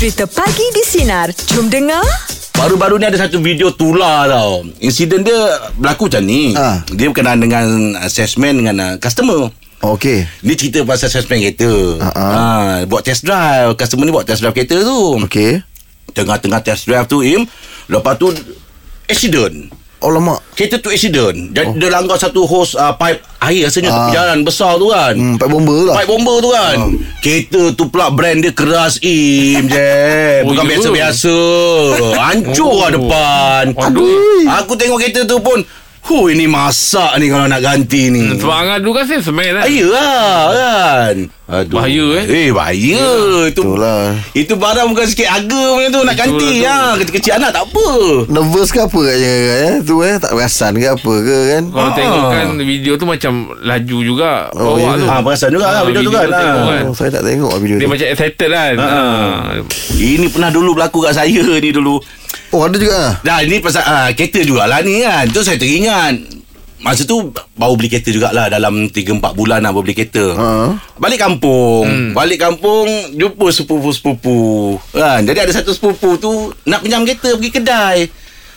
Cerita 0.00 0.24
Pagi 0.24 0.64
di 0.72 0.80
Sinar. 0.80 1.28
Jom 1.52 1.68
dengar. 1.68 2.00
Baru-baru 2.56 2.96
ni 2.96 3.04
ada 3.04 3.20
satu 3.20 3.36
video 3.36 3.68
tular 3.68 4.32
tau. 4.32 4.64
Insiden 4.80 5.20
dia 5.20 5.60
berlaku 5.76 6.08
macam 6.08 6.24
ni. 6.24 6.56
Ah. 6.56 6.80
Dia 6.88 7.12
berkenaan 7.12 7.36
dengan 7.36 7.92
salesman 8.08 8.64
dengan 8.64 8.76
uh, 8.80 8.92
customer. 8.96 9.52
Okey. 9.84 10.24
Ni 10.40 10.56
cerita 10.56 10.88
pasal 10.88 11.12
salesman 11.12 11.44
kereta. 11.44 12.00
Ah, 12.00 12.16
ah. 12.16 12.32
Ah, 12.32 12.74
buat 12.88 13.04
test 13.04 13.28
drive. 13.28 13.76
Customer 13.76 14.08
ni 14.08 14.12
buat 14.16 14.24
test 14.24 14.40
drive 14.40 14.56
kereta 14.56 14.80
tu. 14.80 15.20
Okey. 15.20 15.60
Tengah-tengah 16.16 16.64
test 16.64 16.88
drive 16.88 17.04
tu 17.04 17.20
Im. 17.20 17.44
Lepas 17.92 18.16
tu 18.16 18.32
accident. 19.04 19.68
Lama. 20.02 20.40
Kereta 20.52 20.76
tu 20.76 20.88
accident. 20.88 21.36
Dia, 21.50 21.62
oh. 21.62 21.72
dia 21.72 21.88
langgar 21.88 22.16
satu 22.16 22.42
hose 22.42 22.72
uh, 22.72 22.92
pipe 22.92 23.20
air 23.40 23.64
rasanya 23.64 23.90
Ah. 23.90 24.08
jalan 24.08 24.40
besar 24.40 24.74
tu 24.74 24.88
kan. 24.88 25.12
Hmm, 25.12 25.36
pipe 25.36 25.48
bomba 25.48 25.76
lah. 25.82 25.94
Pipe 25.96 26.08
bomba 26.08 26.34
tu 26.38 26.50
kan 26.50 26.76
Ah. 26.76 26.88
Kereta 27.18 27.62
tu 27.70 27.84
pula 27.86 28.08
brand 28.08 28.38
dia 28.38 28.50
keras 28.50 28.96
Im 28.98 29.66
je 29.66 29.92
Oh, 30.40 30.48
Bukan 30.48 30.64
ya 30.64 30.68
biasa-biasa 30.70 31.36
Hancur 32.16 32.64
Oh. 32.66 32.78
lah 32.78 32.90
depan 32.90 33.64
Aduh. 33.72 34.48
Aku 34.56 34.72
tengok 34.74 34.98
kereta 34.98 35.24
tu 35.24 35.36
pun 35.38 35.60
Huh 36.02 36.26
ini 36.26 36.44
masak 36.44 37.12
ni 37.16 37.28
kalau 37.28 37.44
nak 37.44 37.60
ganti 37.60 38.08
ni 38.08 38.34
Sebab 38.34 38.50
Angah 38.52 38.78
dulu 38.78 38.92
kan 38.94 39.04
saya 39.04 39.20
semen 39.20 39.52
Ah, 39.52 39.54
lah 39.54 39.64
Yalah 39.64 40.40
kan 40.56 41.16
Aduh. 41.50 41.76
Bahaya, 41.76 42.06
eh? 42.14 42.24
Eh 42.30 42.48
bahaya 42.50 43.04
Itu 43.46 43.62
Itulah. 43.66 44.14
Itu 44.32 44.54
barang 44.54 44.86
bukan 44.86 45.02
sikit 45.04 45.28
harga 45.28 45.62
punya 45.68 45.88
tu 45.88 46.00
Nak 46.00 46.12
Betul 46.12 46.22
ganti 46.32 46.50
lah 46.56 46.56
tu. 46.56 46.62
ya. 46.62 46.78
Kecil-kecil 46.96 47.32
anak 47.34 47.50
tak 47.52 47.64
apa 47.64 47.88
Nervous 48.26 48.68
ke 48.68 48.78
apa 48.80 48.98
katnya 49.00 49.34
eh? 49.60 49.74
Tu 49.82 49.94
eh 50.00 50.14
tak 50.16 50.30
perasan 50.32 50.72
ke 50.74 50.86
apa 50.88 51.12
ke 51.20 51.36
kan? 51.48 51.62
Kalau 51.68 51.84
Ah. 51.84 51.94
tengok 51.94 52.24
kan 52.28 52.46
video 52.56 52.92
tu 52.94 53.04
macam 53.04 53.32
laju 53.60 53.98
juga 54.00 54.32
Oh, 54.52 54.74
ya 54.76 54.90
tu 54.90 55.00
ke? 55.00 55.06
Ah, 55.06 55.20
perasan 55.20 55.48
juga 55.50 55.66
lah 55.68 55.74
Ah, 55.74 55.84
video 55.84 56.00
tu 56.00 56.08
video 56.08 56.16
kan. 56.16 56.26
tu 56.26 56.34
tengok 56.34 56.58
Ah. 56.60 56.70
kan. 56.70 56.82
Oh, 56.82 56.94
saya 56.94 57.10
tak 57.12 57.22
tengok 57.24 57.52
video 57.56 57.76
Dia 57.76 57.82
tu. 57.82 57.90
macam 57.92 58.06
excited 58.08 58.48
kan 58.48 58.74
Ah. 58.74 58.86
ah. 58.88 59.42
Ini 59.92 60.26
pernah 60.28 60.50
dulu 60.50 60.70
berlaku 60.72 60.98
kat 61.02 61.14
saya 61.14 61.38
ni 61.56 61.70
dulu 61.70 61.98
Oh 62.50 62.66
ada 62.66 62.76
juga 62.76 62.94
ah. 62.98 63.12
Dah 63.22 63.38
ini 63.46 63.62
pasal 63.62 63.82
ah, 63.86 64.08
kereta 64.10 64.42
jugalah 64.42 64.82
ni 64.82 65.06
kan. 65.06 65.30
Tu 65.30 65.40
saya 65.46 65.54
teringat. 65.54 66.18
Masa 66.80 67.04
tu 67.04 67.28
baru 67.54 67.76
beli 67.76 67.92
kereta 67.92 68.08
jugalah 68.08 68.48
dalam 68.48 68.88
3-4 68.88 69.20
bulan 69.36 69.60
lah 69.60 69.70
baru 69.70 69.84
beli 69.84 69.94
kereta. 69.94 70.34
Ha. 70.34 70.46
Balik 70.98 71.20
kampung. 71.20 71.86
Hmm. 71.86 72.10
Balik 72.16 72.40
kampung 72.40 72.88
jumpa 73.14 73.46
sepupu-sepupu. 73.52 74.80
Kan. 74.90 75.28
Jadi 75.28 75.38
ada 75.44 75.52
satu 75.52 75.70
sepupu 75.76 76.16
tu 76.18 76.50
nak 76.66 76.82
pinjam 76.82 77.06
kereta 77.06 77.36
pergi 77.36 77.50
kedai. 77.52 77.98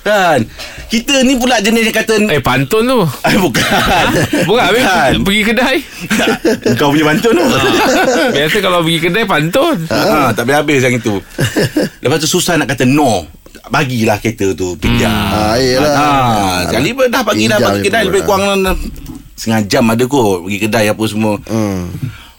Kan. 0.03 0.47
Kita 0.91 1.23
ni 1.23 1.39
pula 1.39 1.63
jenis 1.63 1.87
yang 1.89 1.95
kata 1.95 2.27
Eh 2.27 2.43
pantun 2.43 2.83
tu 2.83 2.99
Eh, 3.31 3.39
bukan. 3.39 4.05
Bukan 4.45 4.63
habis 4.67 4.83
pergi 5.23 5.41
kedai 5.47 5.77
Kau 6.79 6.91
punya 6.91 7.07
pantun 7.07 7.31
tu. 7.39 7.45
Ah. 7.47 8.29
Biasa 8.35 8.57
kalau 8.59 8.83
pergi 8.83 8.99
kedai 8.99 9.23
pantun 9.23 9.77
Ha, 9.87 10.35
tak 10.35 10.43
habis-habis 10.43 10.83
yang 10.83 10.95
itu. 10.99 11.15
Lepas 12.03 12.19
tu 12.19 12.27
susah 12.27 12.59
nak 12.59 12.67
kata 12.75 12.83
no. 12.83 13.23
Bagilah 13.63 14.19
kereta 14.19 14.51
tu 14.51 14.75
pinjam. 14.75 15.07
Ah, 15.07 15.55
yelah. 15.55 15.93
Ha, 15.93 16.07
sekali 16.67 16.91
pun 16.91 17.07
dah 17.07 17.23
bagi 17.23 17.47
dah 17.47 17.57
je 17.61 17.79
kedai 17.81 18.03
lebih 18.03 18.21
ah. 18.21 18.25
kurang 18.25 18.43
setengah 19.33 19.61
jam 19.65 19.83
ada 19.87 20.03
kot 20.03 20.43
pergi 20.43 20.57
kedai 20.61 20.85
apa 20.87 21.03
semua. 21.03 21.39
Hmm. 21.47 21.87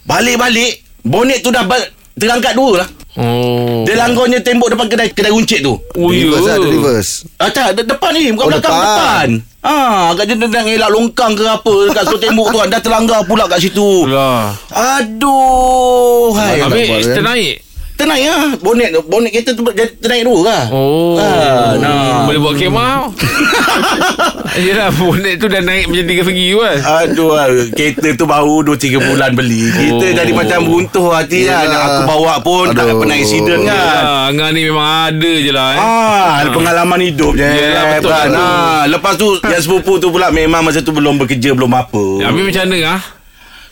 Balik-balik 0.05 0.72
bonet 1.00 1.41
tu 1.41 1.48
dah 1.48 1.64
bal- 1.64 1.89
terangkat 2.14 2.52
dua 2.52 2.84
lah. 2.84 2.89
Oh 3.14 3.86
Dia 3.86 3.95
langgarnya 3.97 4.42
tembok 4.42 4.75
depan 4.75 4.86
kedai 4.86 5.08
kedai 5.11 5.30
runcit 5.30 5.62
tu. 5.62 5.78
Oh 5.95 6.11
ya 6.11 6.28
Reverse 6.28 6.45
lah, 6.45 6.55
ada 6.56 6.69
reverse. 6.69 7.12
Ah, 7.36 7.48
tak, 7.48 7.69
de- 7.72 7.86
depan 7.86 8.11
ni 8.11 8.28
bukan 8.28 8.45
Oh, 8.45 8.50
belakang 8.50 8.75
depan. 8.75 8.84
depan. 8.84 9.28
Ah, 9.64 10.12
agak 10.12 10.25
dia 10.27 10.36
nak 10.36 10.67
elak 10.67 10.91
longkang 10.92 11.33
ke 11.33 11.42
apa 11.42 11.72
dekat 11.89 12.05
so 12.05 12.17
tembok 12.17 12.52
tu 12.52 12.58
kan 12.58 12.69
dah 12.69 12.80
terlanggar 12.80 13.25
pula 13.25 13.48
kat 13.48 13.58
situ. 13.58 14.05
Lah 14.05 14.52
Aduh, 14.69 16.36
hai. 16.36 16.61
Habis 16.61 17.06
kan? 17.06 17.17
ternaik 17.17 17.55
Ternaik 17.94 18.26
lah 18.26 18.58
Bonet 18.58 18.90
Bonet 19.02 19.30
kereta 19.30 19.54
tu 19.54 19.62
ternaik 19.96 20.24
dua 20.24 20.38
lah 20.42 20.62
Oh 20.68 21.14
Ah, 21.14 21.78
nah. 21.78 22.26
Boleh 22.26 22.40
buat 22.40 22.54
kemah 22.54 23.06
Yelah 24.56 24.90
bonet 24.90 25.34
tu 25.36 25.46
dah 25.46 25.58
naik 25.58 25.86
macam 25.86 26.02
tiga 26.04 26.22
segi 26.22 26.46
tu 26.48 26.58
kan 26.58 26.78
Aduh 27.00 27.30
ah, 27.33 27.46
Kereta 27.70 28.08
tu 28.12 28.24
baru 28.24 28.62
2-3 28.64 28.98
bulan 29.00 29.30
beli 29.33 29.66
Kita 29.68 29.94
Oh. 30.04 30.12
jadi 30.12 30.33
macam 30.33 30.58
runtuh 30.64 31.08
hati 31.12 31.42
lah. 31.44 31.62
Nak 31.64 31.80
aku 31.80 32.00
bawa 32.04 32.34
pun 32.40 32.66
Tak 32.68 32.83
Aduh. 32.84 32.98
pernah 32.98 33.16
accident 33.16 33.62
kan 33.62 33.74
Yelah 33.74 34.22
Angah 34.27 34.48
ni 34.50 34.60
memang 34.64 34.88
ada 35.04 35.33
je 35.36 35.50
lah 35.50 35.68
eh. 35.70 35.80
Ah, 35.80 36.30
ada 36.36 36.48
pengalaman 36.50 36.98
hidup 37.00 37.33
je 37.33 37.46
Yelah, 37.46 37.83
betul, 37.94 38.10
kan? 38.10 38.27
betul. 38.28 38.42
Ah, 38.42 38.83
Lepas 38.86 39.12
tu 39.14 39.28
Yang 39.44 39.62
sepupu 39.64 39.92
tu 39.96 40.08
pula 40.08 40.28
Memang 40.28 40.62
masa 40.62 40.80
tu 40.80 40.90
belum 40.90 41.14
bekerja 41.16 41.50
Belum 41.52 41.70
apa 41.70 42.02
Habis 42.22 42.42
macam 42.44 42.62
mana 42.68 42.78
ah? 42.90 43.02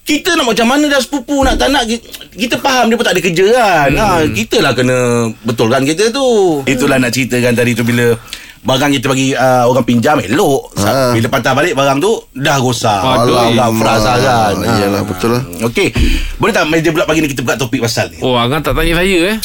Kita 0.03 0.35
nak 0.35 0.47
macam 0.49 0.67
mana 0.67 0.85
dah 0.89 0.99
sepupu 0.99 1.41
Nak 1.41 1.55
tak 1.55 1.71
nak 1.71 1.87
ki- 1.87 2.03
Kita 2.37 2.59
faham 2.59 2.91
dia 2.91 2.99
pun 2.99 3.05
tak 3.05 3.15
ada 3.15 3.23
kerja 3.23 3.47
kan 3.49 3.89
hmm. 3.89 3.99
ha, 3.99 4.07
Kita 4.27 4.57
lah 4.59 4.73
kena 4.73 4.99
Betulkan 5.41 5.83
kereta 5.83 6.11
tu 6.11 6.27
Itulah 6.65 6.99
nak 6.99 7.11
ceritakan 7.11 7.55
tadi 7.55 7.73
tu 7.73 7.83
Bila 7.83 8.19
Barang 8.62 8.91
kita 8.91 9.07
bagi 9.07 9.31
uh, 9.33 9.65
orang 9.65 9.83
pinjam 9.83 10.19
elok 10.19 10.75
Ha. 10.75 11.15
Bila 11.15 11.27
patah 11.29 11.51
balik 11.53 11.73
barang 11.73 11.99
tu 11.99 12.11
Dah 12.33 12.59
rosak. 12.59 12.99
Agak 12.99 13.71
frasa 13.73 14.12
kan 14.19 14.55
Ah, 14.57 14.75
Iyalah, 14.75 15.03
betul 15.03 15.31
lah. 15.33 15.43
Okey 15.62 15.95
Boleh 16.37 16.51
tak 16.51 16.67
meja 16.67 16.91
pula 16.91 17.03
pagi 17.03 17.19
ni 17.19 17.31
Kita 17.31 17.41
buka 17.41 17.55
topik 17.57 17.79
pasal 17.81 18.11
ni 18.11 18.19
Oh 18.19 18.35
Angah 18.35 18.59
tak 18.59 18.75
tanya 18.75 18.99
saya 18.99 19.19
eh 19.29 19.39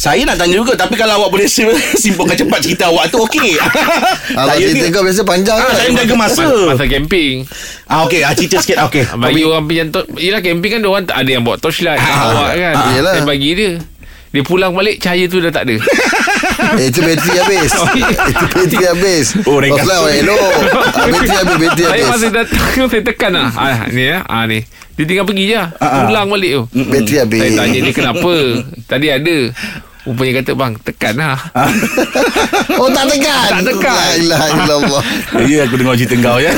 Saya 0.00 0.24
nak 0.24 0.34
tanya 0.34 0.56
juga 0.56 0.72
Tapi 0.72 0.96
kalau 0.96 1.20
awak 1.20 1.28
boleh 1.30 1.44
sim- 1.44 1.68
Simpulkan 2.00 2.32
cepat 2.32 2.56
cerita 2.58 2.88
awak 2.88 3.12
tu 3.12 3.20
Okey 3.20 3.60
Alah 4.40 4.56
cerita 4.56 4.88
kau 4.88 5.04
biasa 5.04 5.20
panjang 5.22 5.52
Ah, 5.54 5.66
kan? 5.66 5.76
saya 5.76 5.88
menjaga 5.90 6.14
masa 6.16 6.44
Pasal 6.48 6.88
camping 6.88 7.34
ah, 7.84 8.08
Okey 8.08 8.20
ah, 8.22 8.32
Cerita 8.32 8.56
sikit 8.58 8.80
Okey 8.82 9.04
Bagi 9.12 9.44
orang 9.44 9.64
pinjam 9.66 9.86
to- 9.90 10.08
Yelah 10.16 10.40
camping 10.40 10.70
kan 10.70 10.80
Diorang 10.80 11.04
tak 11.04 11.20
ada 11.20 11.30
yang 11.30 11.44
bawa 11.44 11.56
torchlight 11.56 12.00
Ah, 12.00 12.32
Bawa 12.32 12.48
kan 12.50 12.74
ah, 12.74 12.88
yelah. 12.90 13.12
Saya 13.12 13.24
bagi 13.24 13.50
dia 13.52 13.70
Dia 14.30 14.40
pulang 14.40 14.72
balik 14.72 14.96
Cahaya 14.98 15.24
tu 15.26 15.36
dah 15.36 15.52
tak 15.52 15.64
ada 15.64 15.76
Eh, 16.72 16.86
itu 16.86 17.02
bateri 17.02 17.34
habis. 17.36 17.72
itu 17.72 18.44
bateri 18.46 18.84
habis. 18.86 19.26
Oh. 19.42 19.58
Offline 19.58 19.74
awak 19.96 20.12
elok. 20.14 20.38
Ah, 20.92 21.06
Bateri 21.08 21.34
habis, 21.34 21.56
bateri 21.58 21.82
Saya 21.82 21.90
habis. 21.90 22.06
masa 22.06 22.26
datang 22.30 22.64
Saya 22.86 23.02
tekan 23.02 23.30
lah 23.32 23.48
ah, 23.50 23.78
Ni 23.88 24.02
ya 24.06 24.16
ah, 24.22 24.44
ni 24.44 24.60
Dia 24.94 25.04
tinggal 25.04 25.24
pergi 25.24 25.44
je 25.46 25.56
ah. 25.56 25.68
Pulang 26.06 26.28
balik 26.28 26.50
tu 26.52 26.62
Bateri 26.86 27.16
habis. 27.18 27.40
Saya 27.42 27.52
tanya 27.58 27.78
dia 27.80 27.92
kenapa 27.92 28.32
Tadi 28.86 29.06
ada 29.10 29.36
Rupanya 30.00 30.32
kata 30.40 30.52
bang 30.54 30.72
Tekan 30.80 31.14
lah 31.16 31.36
Oh, 32.80 32.88
tak 32.88 33.04
tekan. 33.06 33.48
Tak 33.50 33.62
tekan. 33.68 33.92
La 33.92 34.08
ilaha 34.16 34.46
illallah. 34.56 35.02
Ya 35.44 35.68
aku 35.68 35.76
dengar 35.76 35.94
cerita 35.94 36.16
kau 36.18 36.38
ya 36.38 36.52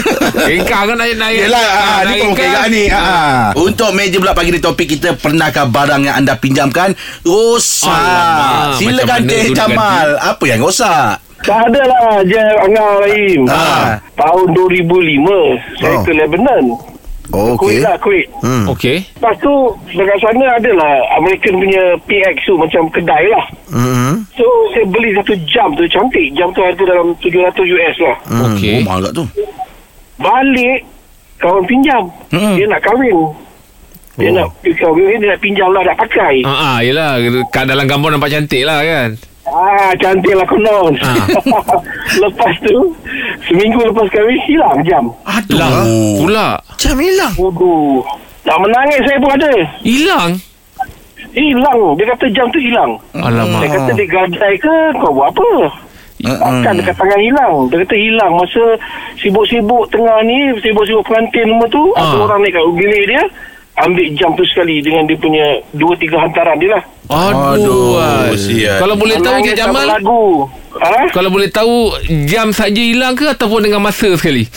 Engkau 0.45 0.83
kan 0.87 0.97
naik-naik 0.97 1.39
Yelah 1.43 1.67
ah, 1.67 1.99
Ni 2.07 2.15
pun 2.21 2.31
okey 2.33 2.49
ni 2.71 2.85
ah. 2.89 3.51
Untuk 3.55 3.91
meja 3.93 4.17
pula 4.17 4.33
pagi 4.33 4.51
ni 4.51 4.61
topik 4.61 4.87
kita 4.89 5.19
Pernahkah 5.19 5.67
barang 5.67 6.03
yang 6.03 6.17
anda 6.17 6.35
pinjamkan 6.35 6.95
Rosak 7.23 7.91
Alamak, 7.91 8.79
Silakan 8.79 9.21
Teh 9.27 9.51
Jamal 9.51 10.09
Apa 10.17 10.45
yang 10.47 10.63
rosak 10.63 11.19
Tak 11.43 11.59
ada 11.67 11.83
lah 11.83 12.23
je 12.23 12.39
Angah 12.39 12.91
Rahim. 13.03 13.41
Ah. 13.51 13.99
Tahun 14.15 14.47
2005 14.55 15.83
saya 15.83 15.97
Oh. 15.99 16.03
ke 16.07 16.15
Lebanon. 16.15 16.92
Oh, 17.33 17.57
Kuwait 17.57 17.81
okey. 17.81 17.85
lah 17.85 17.97
Kuwait. 17.97 18.27
Hmm. 18.45 18.65
Okey 18.69 18.99
Lepas 19.17 19.35
tu 19.41 19.53
dekat 19.89 20.19
sana 20.21 20.47
adalah 20.53 20.93
American 21.17 21.57
punya 21.57 21.83
PX 22.05 22.37
tu 22.45 22.55
macam 22.55 22.83
kedai 22.93 23.25
lah. 23.33 23.45
Hmm. 23.73 24.21
So 24.37 24.45
saya 24.71 24.85
beli 24.85 25.17
satu 25.17 25.33
jam 25.49 25.73
tu 25.73 25.85
cantik. 25.89 26.29
Jam 26.37 26.53
tu 26.53 26.61
harga 26.61 26.85
dalam 26.85 27.17
700 27.19 27.57
US 27.57 27.97
lah. 27.99 28.17
Hmm. 28.29 28.43
Okey 28.53 28.75
Oh 28.75 28.85
mahal 28.85 29.09
tu 29.11 29.25
Balik 30.17 30.85
kawan 31.41 31.65
pinjam. 31.65 32.03
Hmm. 32.31 32.55
Dia 32.55 32.69
nak 32.69 32.81
kahwin. 32.81 33.19
Dia 34.13 34.29
Oh. 34.29 34.35
nak 34.37 34.49
dia 34.61 34.73
kahwin 34.77 35.17
dia 35.17 35.29
nak 35.33 35.41
pinjam 35.41 35.69
lah 35.73 35.83
nak 35.83 35.97
pakai. 35.97 36.45
Ah, 36.45 36.53
ah, 36.53 36.79
yelah 36.85 37.17
Kat 37.49 37.65
dalam 37.65 37.89
gambar 37.89 38.13
nampak 38.13 38.29
cantik 38.29 38.63
lah 38.63 38.85
kan 38.85 39.17
Ah, 39.53 39.93
cantik 40.01 40.33
lah 40.33 40.47
konon. 40.49 40.97
Ah. 41.05 41.29
lepas 42.25 42.55
tu, 42.65 42.97
seminggu 43.45 43.85
lepas 43.85 44.09
kahwin, 44.09 44.41
hilang 44.49 44.81
jam. 44.83 45.05
Aduh 45.29 45.57
Lah 45.61 45.71
Pula 46.17 46.49
Jam 46.81 46.97
hilang. 46.97 47.33
Waduh. 47.37 48.01
Tak 48.43 48.57
menangis 48.59 49.01
saya 49.05 49.19
pun 49.23 49.31
ada. 49.37 49.53
Hilang 49.85 50.31
Hilang. 51.33 51.81
Dia 51.97 52.07
kata 52.13 52.27
jam 52.33 52.47
tu 52.51 52.59
hilang. 52.61 52.97
Saya 53.13 53.29
Alamak 53.29 53.69
kata 53.69 53.91
dia 53.95 54.07
gadai 54.09 54.55
ke, 54.59 54.77
kau 54.99 55.13
buat 55.13 55.31
apa? 55.33 55.51
Takkan 56.23 56.75
dekat 56.79 56.97
tangan 56.99 57.21
hilang. 57.21 57.53
Dia 57.69 57.77
kata 57.87 57.97
hilang. 57.97 58.33
Masa 58.37 58.65
sibuk-sibuk 59.17 59.89
tengah 59.89 60.21
ni, 60.25 60.53
sibuk-sibuk 60.61 61.05
pengantin 61.07 61.49
semua 61.49 61.67
tu, 61.69 61.83
Ah. 61.97 62.05
ada 62.05 62.17
orang 62.25 62.41
naik 62.43 62.53
kat 62.53 62.65
bilik 62.77 63.05
dia, 63.09 63.23
ambil 63.81 64.07
jam 64.17 64.31
tu 64.37 64.45
sekali 64.45 64.81
dengan 64.85 65.09
dia 65.09 65.17
punya 65.17 65.45
dua 65.73 65.93
tiga 65.97 66.17
hantaran 66.21 66.57
dia 66.61 66.77
lah. 66.77 66.83
Aduh, 67.13 68.01
sial. 68.41 68.81
Kalau 68.81 68.95
boleh 68.97 69.17
tahu 69.21 69.37
Menangis 69.37 69.53
Cik 69.53 69.57
sama 69.61 69.69
Jamal 69.69 69.87
lagu. 69.87 70.25
Ha? 70.73 71.05
Kalau 71.13 71.29
boleh 71.29 71.53
tahu 71.53 71.93
Jam 72.25 72.49
saja 72.49 72.81
hilang 72.81 73.13
ke 73.13 73.29
Ataupun 73.29 73.61
dengan 73.61 73.85
masa 73.85 74.09
sekali 74.17 74.49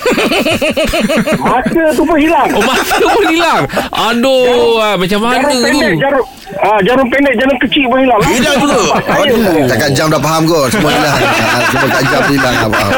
Masa 1.43 1.91
tu 1.91 2.07
pun 2.07 2.15
hilang. 2.15 2.55
Oh 2.55 2.63
masa 2.63 2.95
pun 3.03 3.25
hilang 3.27 3.67
Aduh 3.91 4.79
ah, 4.79 4.95
Macam 4.95 5.19
mana 5.19 5.43
Jarum 5.43 5.51
tu 5.51 5.59
pendek, 5.67 5.93
jarum, 5.99 6.25
ah, 6.63 6.79
jarum 6.87 7.07
pendek, 7.11 7.33
jarum 7.35 7.57
kecil 7.59 7.83
pun 7.91 7.99
hilang. 7.99 8.19
Hilang 8.31 8.55
juga? 8.63 8.79
Saya 9.11 9.21
Aduh. 9.27 9.43
pun. 9.43 9.63
Cakap 9.67 9.89
jam 9.91 10.07
dah 10.07 10.21
faham 10.23 10.43
kot. 10.47 10.67
Semua 10.71 10.91
hilang. 10.95 11.15
Ah, 11.19 11.61
Semua 11.67 11.87
kat 11.91 12.03
jam 12.07 12.23
hilang. 12.31 12.55
Ah. 12.63 12.91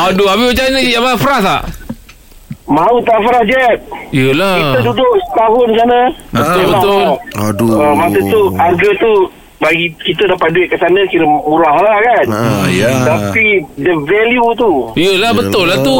Aduh 0.06 0.26
Habis 0.30 0.44
macam 0.54 0.64
mana 0.70 0.78
Cik 0.86 0.94
Jamal 0.94 1.14
Fras 1.18 1.42
tak 1.42 1.60
Mau 2.62 2.94
tak 3.02 3.18
Farah 3.20 3.42
Jet? 3.42 3.78
Yelah 4.10 4.54
Kita 4.56 4.80
duduk 4.86 5.12
setahun 5.26 5.68
sana. 5.74 6.00
Betul, 6.30 6.56
Memang, 6.56 6.72
betul. 6.72 7.02
ah, 7.34 7.48
Aduh. 7.50 7.70
ah, 7.76 7.92
masa 7.96 8.18
tu 8.22 8.40
harga 8.54 8.90
tu 8.96 9.12
bagi 9.58 9.86
kita 10.02 10.26
dapat 10.26 10.48
duit 10.50 10.66
ke 10.66 10.76
sana 10.76 11.00
kira 11.06 11.22
murah 11.22 11.76
lah 11.78 11.96
kan. 11.98 12.24
Ah, 12.28 12.66
ya. 12.66 12.90
Tapi 13.02 13.46
the 13.78 13.94
value 14.02 14.48
tu 14.54 14.72
Yelah 14.94 15.30
betul 15.32 15.64
lah 15.66 15.78
tu 15.80 15.94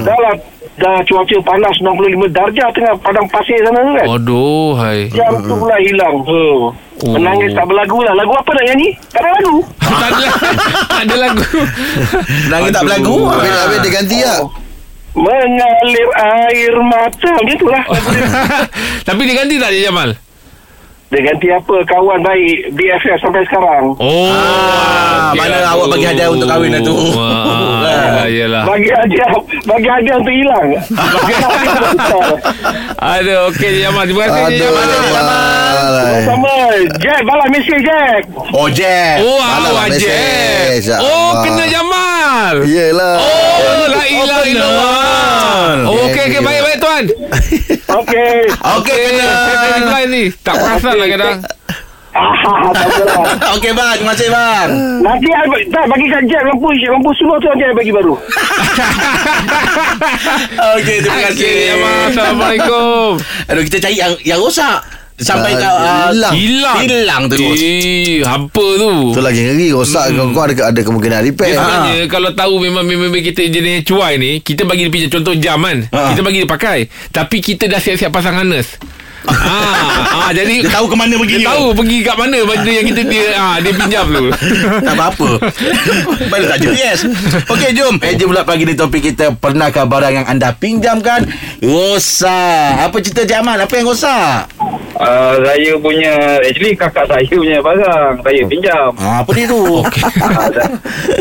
dah 0.00 0.16
lah 0.16 0.34
dah 0.72 0.96
cuaca 1.04 1.36
panas 1.44 1.74
95 1.76 2.32
darjah 2.32 2.68
tengah 2.72 2.94
padang 3.00 3.28
pasir 3.28 3.60
sana 3.60 3.80
tu 3.80 3.92
kan. 3.94 4.06
Aduh 4.12 4.72
hai 4.76 4.98
Jam 5.10 5.32
tu 5.40 5.54
pula 5.54 5.76
hilang. 5.76 6.16
Oh. 6.24 6.72
Oh. 7.02 7.12
Menangis 7.12 7.50
tak 7.52 7.66
berlagu 7.66 7.98
lah. 8.00 8.14
Lagu 8.14 8.32
apa 8.32 8.50
nak 8.52 8.64
nyanyi? 8.68 8.88
Tak 9.10 9.20
ada 9.20 9.30
lagu. 9.34 9.56
Tak 9.92 10.08
ada 10.08 10.26
Tak 10.88 11.02
ada 11.04 11.16
lagu 11.20 11.44
Nangis 12.48 12.70
tak 12.72 12.82
berlagu 12.82 13.16
Habis, 13.28 13.52
habis 13.60 13.78
dia 13.84 13.90
ganti 13.92 14.18
tak? 14.24 14.40
Mengalir 15.12 16.08
air 16.16 16.74
mata. 16.80 17.30
Macam 17.36 17.56
tu 17.56 17.68
lah. 17.68 17.84
Tapi 19.04 19.20
dia 19.22 19.34
ganti 19.36 19.56
tak 19.56 19.70
dia 19.70 19.88
Jamal 19.88 20.16
Dia 21.08 21.20
ganti 21.22 21.48
apa? 21.48 21.76
Kawan 21.84 22.20
baik. 22.24 22.72
BFF 22.72 23.18
sampai 23.20 23.44
sekarang. 23.44 23.92
Oh 24.00 24.32
Ah, 24.32 25.36
mana 25.36 25.60
awak 25.68 25.92
bagi 25.92 26.08
hadiah 26.08 26.28
untuk 26.28 26.48
kahwin 26.48 26.80
tu? 26.80 26.92
Wah, 27.12 27.12
Yelah 27.92 28.26
yelah. 28.28 28.62
Bagi 28.64 28.90
hadiah 28.90 29.30
Bagi 29.68 29.88
hadiah 29.88 30.16
untuk 30.16 30.34
hilang. 30.34 30.68
Aduh 33.12 33.38
okey 33.52 33.82
Jamal. 33.82 34.04
Terima 34.08 34.24
kasih 34.28 34.42
Aduh, 34.48 34.58
Jamal. 34.58 34.86
Jamal. 34.88 36.16
Sama 36.24 36.54
Jack. 36.98 37.20
Balas 37.28 37.48
mesej 37.52 37.78
Jack. 37.84 38.22
Oh 38.52 38.68
Jack. 38.72 39.16
Oh 39.20 39.40
awak 39.40 39.86
je 39.92 40.08
mesej. 40.08 40.88
Ya 40.88 40.96
Oh 41.00 41.30
kena 41.44 41.64
Jamal. 41.68 42.54
Yelah. 42.64 43.16
Oh 43.20 43.84
la 43.90 44.02
ilaha 44.06 44.40
kena. 44.42 44.52
illallah. 44.52 45.74
Oh 45.88 46.08
okey 46.08 46.22
okey. 46.32 46.40
baik 46.40 46.60
baik 46.64 46.78
tuan. 46.80 47.04
Okay 47.92 48.36
Okey 48.80 48.96
kena. 49.10 49.26
Saya 49.28 49.78
line 49.84 50.10
ni 50.10 50.22
Tak 50.32 50.54
perasan 50.56 50.94
lah 50.96 51.08
kadang 51.10 51.36
Ah. 52.12 52.36
Okey 53.56 53.72
bang 53.72 53.96
Terima 53.96 54.12
kasih 54.12 54.28
bang 54.28 54.68
Nanti 55.00 55.32
I, 55.32 55.48
tak 55.72 55.88
bagikan 55.88 56.28
Jack 56.28 56.44
lampu 56.44 56.68
lampu 56.68 57.08
suruh 57.16 57.40
tu 57.40 57.48
nanti 57.48 57.64
I 57.64 57.72
bagi 57.72 57.88
baru. 57.88 58.12
Okey 60.76 60.96
terima 61.00 61.32
kasih 61.32 61.40
Okey 61.40 61.72
Jamal 61.72 62.12
Assalamualaikum 62.12 63.10
Aduh 63.48 63.64
kita 63.64 63.80
cari 63.80 63.96
yang 63.96 64.12
yang 64.28 64.44
rosak 64.44 64.84
Sampai 65.22 65.54
Ah, 65.54 65.60
kau 65.60 65.76
ah, 65.76 66.08
hilang. 66.10 66.34
Hilang 66.34 66.78
Hilang 66.84 67.22
terus 67.32 67.56
Eh 67.56 68.20
hampa 68.26 68.66
tu 68.76 68.92
Tu 69.16 69.20
lagi 69.24 69.40
ngeri 69.48 69.72
Rosak 69.72 70.12
hmm. 70.12 70.36
kau 70.36 70.44
ada, 70.44 70.68
ada 70.68 70.80
kemungkinan 70.84 71.16
Dia 71.22 71.26
repair 71.32 71.54
sebenarnya 71.56 71.96
kalau 72.12 72.30
tahu 72.36 72.60
memang 72.60 72.84
memang 72.84 73.24
kita 73.24 73.48
jenis 73.48 73.88
cuai 73.88 74.20
ni, 74.20 74.44
kita 74.44 74.68
bagi 74.68 74.84
dia 74.84 74.92
pinjam 74.92 75.10
contoh 75.20 75.32
jam 75.38 75.56
kan. 75.62 75.78
Ha. 75.88 76.12
Kita 76.12 76.20
bagi 76.20 76.42
dia 76.42 76.50
pakai. 76.50 76.78
Tapi 77.08 77.38
kita 77.38 77.70
dah 77.70 77.78
siap-siap 77.78 78.10
pasang 78.10 78.36
harness. 78.36 78.76
Ah, 79.24 79.86
ah, 80.18 80.30
jadi 80.30 80.54
Dia 80.60 80.72
tahu 80.72 80.86
ke 80.86 80.96
mana 80.96 81.14
pergi 81.14 81.34
dia 81.36 81.48
tahu 81.48 81.64
pergi 81.72 81.98
kat 82.00 82.16
mana 82.16 82.36
benda 82.42 82.70
yang 82.70 82.86
kita 82.86 83.02
dia 83.04 83.26
ah 83.34 83.56
dia 83.56 83.72
pinjam 83.72 84.06
tu. 84.08 84.24
Tak 84.82 84.92
apa-apa 84.92 85.28
Baru 86.26 86.44
tak 86.46 86.58
GPS 86.60 86.98
Okey 87.46 87.70
jom. 87.72 87.94
Meja 87.96 88.24
pula 88.24 88.42
pagi 88.42 88.62
ni 88.62 88.72
topik 88.72 89.02
kita 89.04 89.32
Pernahkah 89.32 89.84
barang 89.84 90.12
yang 90.12 90.26
anda 90.26 90.50
pinjamkan? 90.52 91.26
Rosak 91.58 92.82
Apa 92.82 92.96
cerita 92.98 93.22
Jamal 93.24 93.58
Apa 93.58 93.74
yang 93.74 93.86
rosak 93.86 94.50
Uh, 94.92 95.34
saya 95.42 95.72
punya 95.80 96.14
Actually 96.38 96.76
kakak 96.76 97.08
saya 97.08 97.24
punya 97.26 97.58
barang 97.58 98.22
Saya 98.22 98.42
pinjam. 98.44 98.90
Ah, 98.94 99.24
Apa 99.24 99.30
dia 99.32 99.48
tu? 99.48 99.80
Ah, 100.22 100.46
dah- 100.46 100.72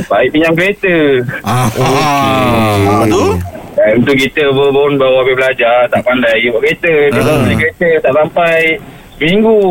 Baik 0.06 0.30
pinjam 0.30 0.54
kereta. 0.54 0.95
Ah, 1.42 1.65
ah, 1.71 3.01
Tu 3.07 3.24
Time 3.71 4.00
tu 4.03 4.13
kita 4.13 4.44
pun 4.51 4.94
baru 5.00 5.23
habis 5.23 5.35
belajar 5.35 5.88
Tak 5.88 6.01
pandai. 6.03 6.35
Lagi 6.38 6.47
buat 6.51 6.62
kereta 6.63 6.94
Dia 7.12 7.21
baru 7.23 7.39
beli 7.44 7.56
kereta 7.56 7.89
Tak 8.03 8.13
sampai 8.15 8.59
Seminggu. 9.18 9.62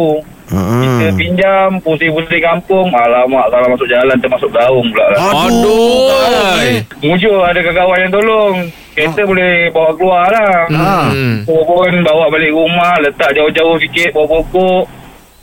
Kita 0.50 1.06
pinjam 1.14 1.68
Pusing-pusing 1.84 2.42
kampung. 2.42 2.88
Alamak 2.90 3.46
Salah 3.52 3.68
masuk 3.68 3.88
jalan 3.88 4.16
Termasuk 4.18 4.50
daun 4.50 4.84
pula 4.90 5.06
lah. 5.14 5.20
Aduh. 5.46 6.80
Mujur 7.04 7.38
ada 7.44 7.60
kawan 7.60 7.98
yang 8.02 8.12
tolong. 8.12 8.56
Kereta 8.90 9.22
boleh 9.22 9.70
bawa 9.70 9.90
keluar 9.94 10.26
lah. 10.28 10.66
Hmm. 10.68 11.46
Pun 11.46 11.92
bawa 12.02 12.26
balik 12.32 12.50
rumah 12.50 12.94
Letak 13.04 13.30
jauh-jauh 13.36 13.78
sikit 13.78 14.10
Bawa 14.16 14.26
pokok 14.40 14.84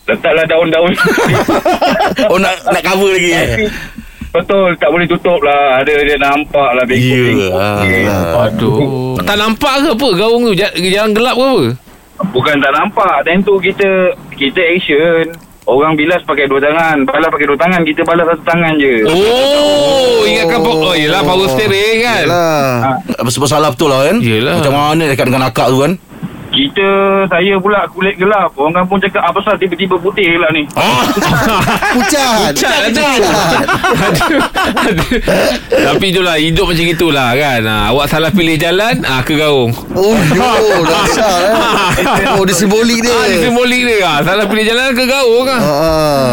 Letaklah 0.08 0.46
daun-daun. 0.48 0.94
Oh 2.32 2.40
nak 2.40 2.56
nak 2.72 2.84
cover 2.84 3.12
lagi. 3.14 3.32
Eh? 3.36 3.68
Betul 4.38 4.70
Tak 4.76 4.90
boleh 4.90 5.06
tutup 5.06 5.40
lah 5.40 5.80
Ada 5.80 5.94
dia 6.00 6.18
nampak 6.18 6.70
lah 6.72 6.84
bengkok-bengkok 6.84 7.54
Ya. 7.84 8.18
Aduh. 8.44 9.18
Tak 9.20 9.36
nampak 9.36 9.74
ke 9.78 9.90
apa 9.92 10.08
gaung 10.14 10.44
tu? 10.44 10.54
Ja- 10.54 10.74
Jalan 10.74 11.12
gelap 11.12 11.34
ke 11.34 11.44
apa? 11.44 11.64
Bukan 12.30 12.56
tak 12.58 12.72
nampak 12.72 13.16
Time 13.24 13.42
tu 13.42 13.54
kita 13.58 13.90
Kita 14.32 14.62
action 14.64 15.26
Orang 15.68 15.94
bilas 15.94 16.24
pakai 16.24 16.48
dua 16.48 16.58
tangan 16.58 17.04
Balas 17.04 17.28
pakai 17.28 17.44
dua 17.46 17.60
tangan 17.60 17.84
Kita 17.84 18.02
balas 18.02 18.26
satu 18.26 18.44
tangan 18.46 18.74
je 18.78 19.04
Oh, 19.04 20.24
ingatkan 20.24 20.64
oh, 20.64 20.80
oh 20.82 20.96
yelah 20.96 21.20
power 21.22 21.44
steering 21.46 22.00
kan. 22.00 22.24
Yelah 22.24 22.96
Apa 23.14 23.28
sebab 23.28 23.46
salah 23.46 23.70
betul 23.70 23.92
lah 23.92 24.08
kan 24.08 24.18
Yelah. 24.18 24.58
Macam 24.58 24.74
mana 24.74 25.04
dekat 25.06 25.28
dengan 25.28 25.44
akak 25.46 25.68
tu 25.68 25.84
kan 25.84 25.92
Kita 26.58 26.90
Saya 27.30 27.54
pula 27.62 27.86
kulit 27.94 28.18
gelap. 28.18 28.50
Orang 28.58 28.74
kampung 28.74 28.98
cakap 28.98 29.22
Apa 29.22 29.38
pasal 29.38 29.62
tiba-tiba 29.62 29.94
putih 30.02 30.42
lah 30.42 30.50
ni? 30.50 30.66
Pucat. 31.96 32.50
Pucat 32.58 32.78
lah 32.82 32.90
tu 32.90 33.04
Aduh, 33.06 34.42
aduh. 34.90 35.10
Tapi 35.70 36.06
itulah 36.10 36.36
Hidup 36.42 36.66
macam 36.66 36.86
itulah 36.90 37.30
kan? 37.38 37.62
Ha, 37.62 37.76
Awak 37.94 38.06
salah 38.10 38.32
pilih 38.34 38.58
jalan 38.58 39.06
ah, 39.06 39.22
Ke 39.22 39.38
gaung. 39.38 39.70
Oh 39.94 40.18
yo 40.34 40.50
Dahsyat 40.82 41.38
eh. 41.38 41.54
Oh 42.38 42.42
dia 42.42 42.56
simbolik 42.58 43.06
dia. 43.06 43.14
Ah, 43.14 43.26
dia 43.30 43.38
simbolik 43.46 43.82
dia. 43.86 44.02
Ah. 44.02 44.18
Salah 44.26 44.46
pilih 44.50 44.66
jalan 44.66 44.98
ke 44.98 45.04
gaung 45.06 45.46
kan 45.46 45.60
Ah, 45.62 46.32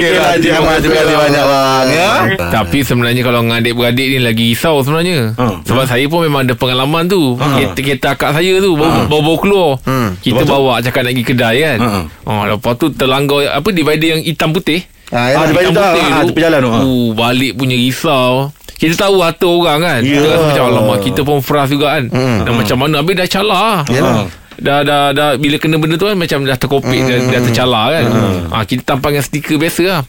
Okey 0.00 0.16
lah 0.16 0.34
Jamal 0.40 0.76
Terima 0.80 0.96
kasih 1.04 1.16
banyak 1.20 1.44
bang 1.44 1.86
ya. 1.92 2.10
Tapi 2.48 2.78
sebenarnya 2.80 3.22
kalau 3.22 3.44
dengan 3.44 3.60
adik-beradik 3.60 4.06
ni 4.08 4.18
lagi 4.22 4.44
risau 4.54 4.80
sebenarnya. 4.80 5.34
Hmm. 5.36 5.58
Sebab 5.66 5.84
saya 5.84 6.04
pun 6.06 6.24
memang 6.24 6.46
ada 6.46 6.54
pengalaman 6.54 7.04
tu. 7.10 7.34
Kereta, 7.36 7.80
kereta 7.82 8.08
akak 8.14 8.30
saya 8.38 8.62
tu 8.62 8.78
baru, 8.78 9.10
keluar. 9.42 9.82
Kita 10.16 10.42
bawa 10.44 10.78
cakap 10.78 11.02
nak 11.02 11.12
pergi 11.12 11.24
kedai 11.26 11.56
kan. 11.60 11.78
Hmm. 11.78 12.04
Oh, 12.22 12.42
lepas 12.46 12.72
tu 12.76 12.86
terlanggar 12.88 13.50
apa 13.50 13.68
divider 13.68 14.08
yang 14.12 14.22
hitam 14.22 14.54
putih. 14.54 14.86
Ah, 15.10 15.28
Ah, 15.28 15.44
Hitam 15.44 15.76
tu, 15.76 15.76
putih 15.76 16.00
ah, 16.00 16.16
tu. 16.16 16.28
tepi 16.30 16.40
jalan 16.40 16.58
tu, 16.58 16.70
ah. 16.70 16.80
Uh, 16.80 17.06
balik 17.12 17.52
punya 17.52 17.76
risau. 17.76 18.48
Kita 18.74 19.06
tahu 19.06 19.20
harta 19.20 19.44
orang 19.44 19.78
kan. 19.78 20.00
Ya. 20.00 20.16
Kita 20.16 20.26
rasa 20.26 20.44
macam 20.48 20.64
alamak 20.66 20.98
kita 21.02 21.20
pun 21.20 21.38
frust 21.38 21.70
juga 21.70 21.86
kan. 21.94 22.04
Dan 22.42 22.52
macam 22.56 22.76
mana 22.78 22.94
habis 22.98 23.14
dah 23.14 23.28
calar. 23.28 23.84
Yalah. 23.86 24.26
Dah, 24.52 24.80
dah, 24.80 25.10
dah, 25.10 25.30
bila 25.36 25.56
kena 25.56 25.74
benda 25.74 25.96
tu 25.96 26.04
kan 26.04 26.14
Macam 26.14 26.44
dah 26.44 26.54
terkopik 26.54 27.00
dah, 27.02 27.18
dah 27.24 27.40
tercalar 27.40 27.86
kan 27.88 28.04
ha, 28.52 28.56
Kita 28.62 28.84
tampal 28.84 29.16
dengan 29.16 29.24
stiker 29.24 29.56
biasa 29.56 29.82
lah 29.88 30.00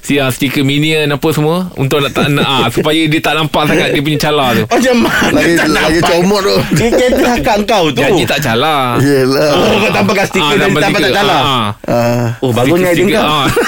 Si 0.00 0.16
ah, 0.16 0.28
stiker 0.28 0.60
minion 0.60 1.06
apa 1.08 1.28
semua 1.30 1.68
Untuk 1.74 2.00
nak, 2.00 2.10
tak, 2.10 2.28
nak 2.28 2.42
ah, 2.42 2.66
Supaya 2.66 3.04
dia 3.04 3.20
tak 3.20 3.34
nampak 3.34 3.62
sangat 3.64 3.88
Dia 3.90 4.00
punya 4.00 4.18
calar 4.18 4.48
tu. 4.54 4.64
Macam 4.66 4.96
mana 4.98 5.28
Lagi 5.34 5.52
tak 5.54 5.68
lagi 5.68 5.92
nampak? 5.94 6.10
comot 6.10 6.40
tu. 6.40 6.56
Dia 6.72 6.88
kereta 6.90 7.24
akak 7.32 7.56
kau 7.64 7.84
tu. 7.88 8.00
Janji 8.00 8.24
tak 8.24 8.40
calar 8.40 8.96
Yelah. 8.98 9.50
Oh 9.52 9.76
kau 9.78 9.90
tampakkan 9.90 10.26
stiker 10.26 10.54
Dan 10.54 10.66
tambah 10.66 10.80
tampak 10.82 11.00
tak 11.02 11.12
Ah, 11.20 11.28
ah. 11.30 11.68
Ah, 11.86 12.26
Oh 12.40 12.50
bagusnya 12.50 12.90
idea 12.90 13.04
Stiker- 13.04 13.14
kau. 13.14 13.28
ah. 13.30 13.46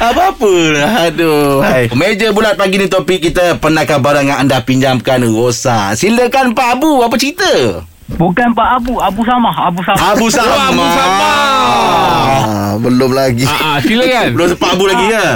Apa-apa 0.00 0.52
lah 0.70 0.90
Aduh. 1.06 1.60
Hai. 1.60 1.88
Meja 1.92 2.30
bulat 2.30 2.54
pagi 2.54 2.76
ni 2.76 2.86
topik 2.86 3.20
kita 3.22 3.56
Pernahkah 3.56 3.98
barang 3.98 4.26
yang 4.26 4.38
anda 4.38 4.60
pinjamkan 4.60 5.20
rosak 5.22 5.94
Silakan 5.94 6.52
Pak 6.52 6.78
Abu 6.78 7.00
Apa 7.00 7.16
cerita? 7.16 7.84
Bukan 8.12 8.48
Pak 8.50 8.68
Abu, 8.76 8.98
Abu 8.98 9.22
Samah, 9.22 9.54
Abu 9.64 9.80
Samah. 9.80 10.02
Abu 10.10 10.26
Sama 10.26 10.50
Oh, 10.50 10.60
Abu 10.68 10.84
Sama. 10.88 11.30
ah, 11.30 12.72
Belum 12.76 13.10
lagi 13.10 13.44
Ah, 13.44 13.56
ah, 13.56 13.78
silakan 13.78 14.26
Belum 14.32 14.48
Pak 14.54 14.70
Abu 14.72 14.84
lagi 14.86 15.06
ya? 15.08 15.28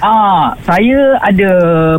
Ah, 0.00 0.44
saya 0.62 1.00
ada 1.20 1.50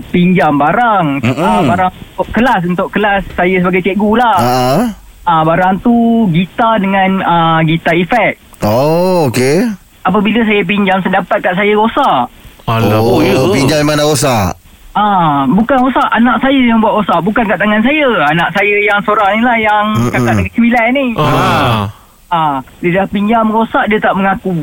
pinjam 0.05 0.55
barang. 0.55 1.21
Mm-mm. 1.21 1.37
Ah, 1.39 1.61
barang 1.61 1.91
untuk 2.11 2.27
kelas 2.31 2.61
untuk 2.65 2.87
kelas 2.89 3.21
saya 3.31 3.55
sebagai 3.57 3.83
cikgu 3.83 4.11
lah. 4.13 4.37
Ah. 4.37 4.81
Ah, 5.23 5.41
barang 5.43 5.79
tu 5.79 5.95
gitar 6.29 6.77
dengan 6.77 7.19
ah, 7.21 7.59
gitar 7.61 7.93
efek. 7.93 8.39
Oh 8.59 9.27
okey 9.27 9.69
Apabila 10.01 10.39
saya 10.41 10.63
pinjam 10.63 10.97
sedapat 10.99 11.37
kat 11.37 11.53
saya 11.53 11.73
rosak. 11.73 12.31
Alah, 12.63 12.99
Oh, 12.99 13.19
ya. 13.19 13.35
pinjam 13.49 13.79
mana 13.81 14.03
rosak 14.03 14.55
Ah, 14.97 15.45
bukan 15.45 15.77
rosak, 15.85 16.09
anak 16.09 16.41
saya 16.41 16.57
yang 16.57 16.81
buat 16.81 16.97
rosak, 16.97 17.21
bukan 17.21 17.45
kat 17.45 17.61
tangan 17.61 17.85
saya. 17.85 18.09
Anak 18.33 18.49
saya 18.57 18.75
yang 18.81 18.97
seorang 19.05 19.37
ni 19.37 19.41
lah 19.45 19.57
yang 19.61 19.85
Mm-mm. 19.93 20.09
kakak 20.09 20.33
negeri 20.41 20.53
sembilan 20.57 20.85
ni. 20.89 21.07
ah. 21.21 21.85
Ah, 22.27 22.57
dia 22.81 22.97
dah 22.97 23.05
pinjam 23.13 23.45
rosak 23.53 23.85
dia 23.93 24.01
tak 24.01 24.17
mengaku. 24.17 24.57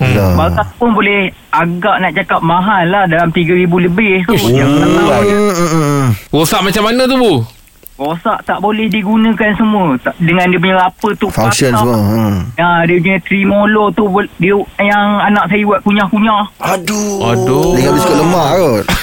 Dah. 0.00 0.32
Barang 0.32 0.70
pun 0.80 0.96
boleh 0.96 1.28
agak 1.52 1.96
nak 2.00 2.12
cakap 2.16 2.40
mahal 2.40 2.88
lah 2.88 3.04
dalam 3.08 3.28
3000 3.32 3.68
lebih 3.68 4.24
tu. 4.24 4.36
Yang 4.48 4.68
mm, 4.68 5.68
mm. 5.76 6.04
Rosak 6.32 6.60
macam 6.60 6.82
mana 6.88 7.04
tu 7.04 7.16
Bu? 7.20 7.59
Rosak 8.00 8.48
tak 8.48 8.64
boleh 8.64 8.88
digunakan 8.88 9.52
semua 9.52 9.92
tak, 10.00 10.16
dengan 10.16 10.48
dia 10.48 10.56
punya 10.56 10.76
apa 10.80 11.08
tu 11.20 11.28
Function 11.28 11.68
patah. 11.68 11.84
semua 11.84 12.00
hmm. 12.00 12.36
Ya, 12.56 12.70
dia 12.88 12.96
punya 12.96 13.18
tremolo 13.20 13.84
tu 13.92 14.04
dia 14.40 14.56
yang 14.80 15.06
anak 15.20 15.44
saya 15.46 15.62
buat 15.68 15.80
kunyah-kunyah. 15.84 16.42
Aduh 16.64 17.28
Aduh. 17.28 17.76
Dengan 17.76 17.92
biskut 17.92 18.16
lemak 18.16 18.48
kot 18.56 18.84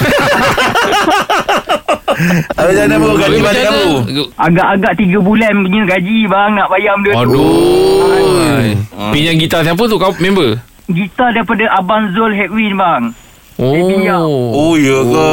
Apa 2.50 2.66
macam 2.66 2.82
mana 2.82 2.96
Bu? 2.98 3.08
Gaji 3.14 3.22
Habis 3.22 3.38
macam 3.38 3.62
kamu? 3.62 3.86
mana? 3.94 4.22
Agak-agak 4.34 4.92
3 4.98 5.22
bulan 5.22 5.52
punya 5.62 5.82
gaji 5.86 6.18
bang 6.26 6.50
nak 6.58 6.66
bayar 6.66 6.94
benda 6.98 7.10
tu. 7.14 7.18
Aduh. 7.22 8.74
Ah, 8.98 9.14
Pinjam 9.14 9.38
gitar 9.38 9.62
siapa 9.62 9.78
tu 9.78 9.94
kau 9.94 10.10
member? 10.18 10.58
Gitar 10.90 11.30
daripada 11.30 11.70
Abang 11.70 12.10
Zul 12.10 12.34
Hedwin 12.34 12.74
bang 12.74 13.14
pinjam. 13.58 14.22
Oh. 14.22 14.70
Oh 14.70 14.74
ya 14.78 15.02
ke 15.02 15.26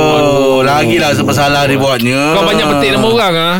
Lagilah 0.66 1.14
masalah 1.22 1.70
dia 1.70 1.78
buatnya 1.78 2.34
Kau 2.34 2.42
banyak 2.42 2.66
petik 2.74 2.90
nama 2.98 3.08
orang 3.08 3.34
ah. 3.38 3.58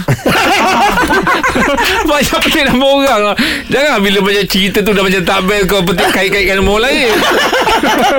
banyak 2.10 2.38
petik 2.50 2.64
nama 2.74 2.86
orang 2.86 3.22
ah. 3.30 3.36
Jangan 3.70 4.02
bila 4.02 4.26
macam 4.26 4.44
cerita 4.50 4.82
tu 4.82 4.92
dah 4.98 5.04
macam 5.06 5.22
tak 5.22 5.40
best 5.46 5.64
kau 5.70 5.86
petik 5.86 6.10
kait-kaitkan 6.10 6.66
nama 6.66 6.72
orang 6.74 6.86
lain. 6.90 7.14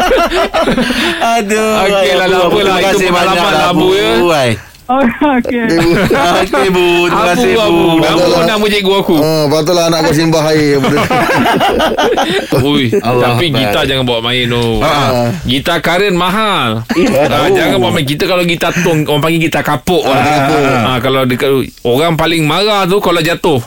Aduh 1.35 1.71
Okey 1.83 2.13
lah, 2.15 2.27
apa 2.31 2.59
lah. 2.63 2.77
Terima 2.79 2.79
Itu 2.79 2.87
kasih 2.95 3.07
pengalaman 3.11 3.35
banyak 3.35 3.51
lah, 3.51 3.67
Abu, 3.75 3.89
ya. 3.99 4.11
Oh, 4.87 5.03
okay. 5.03 5.67
Okey 6.47 6.69
Bu 6.77 7.11
Terima 7.11 7.35
kasih 7.35 7.59
Abu, 7.59 7.99
Bu 7.99 8.07
Abu. 8.07 8.23
Nama 8.23 8.55
nama 8.55 8.65
cikgu 8.71 8.93
aku. 9.03 9.17
Oh, 9.19 9.43
patutlah 9.51 9.91
anak 9.91 10.07
kau 10.07 10.15
simbah 10.15 10.47
air. 10.55 10.79
Ui, 12.63 12.95
Allah 13.03 13.35
tapi 13.35 13.51
Akbar. 13.51 13.59
gitar 13.67 13.83
jangan 13.83 14.05
bawa 14.07 14.21
main 14.23 14.47
tu. 14.47 14.65
Ha. 14.87 14.95
Gitar 15.43 15.79
current 15.83 16.15
mahal. 16.15 16.87
Tahu. 16.87 17.47
jangan 17.51 17.77
bawa 17.83 17.93
main. 17.99 18.07
Kita 18.07 18.31
kalau 18.31 18.47
gitar 18.47 18.71
tong, 18.87 19.03
orang 19.11 19.23
panggil 19.27 19.41
gitar 19.51 19.67
kapuk. 19.67 20.07
ah. 20.07 20.95
Ah, 20.95 20.99
kalau 21.03 21.27
dekat 21.27 21.51
orang 21.83 22.15
paling 22.15 22.47
marah 22.47 22.87
tu 22.87 23.03
kalau 23.03 23.19
jatuh. 23.19 23.59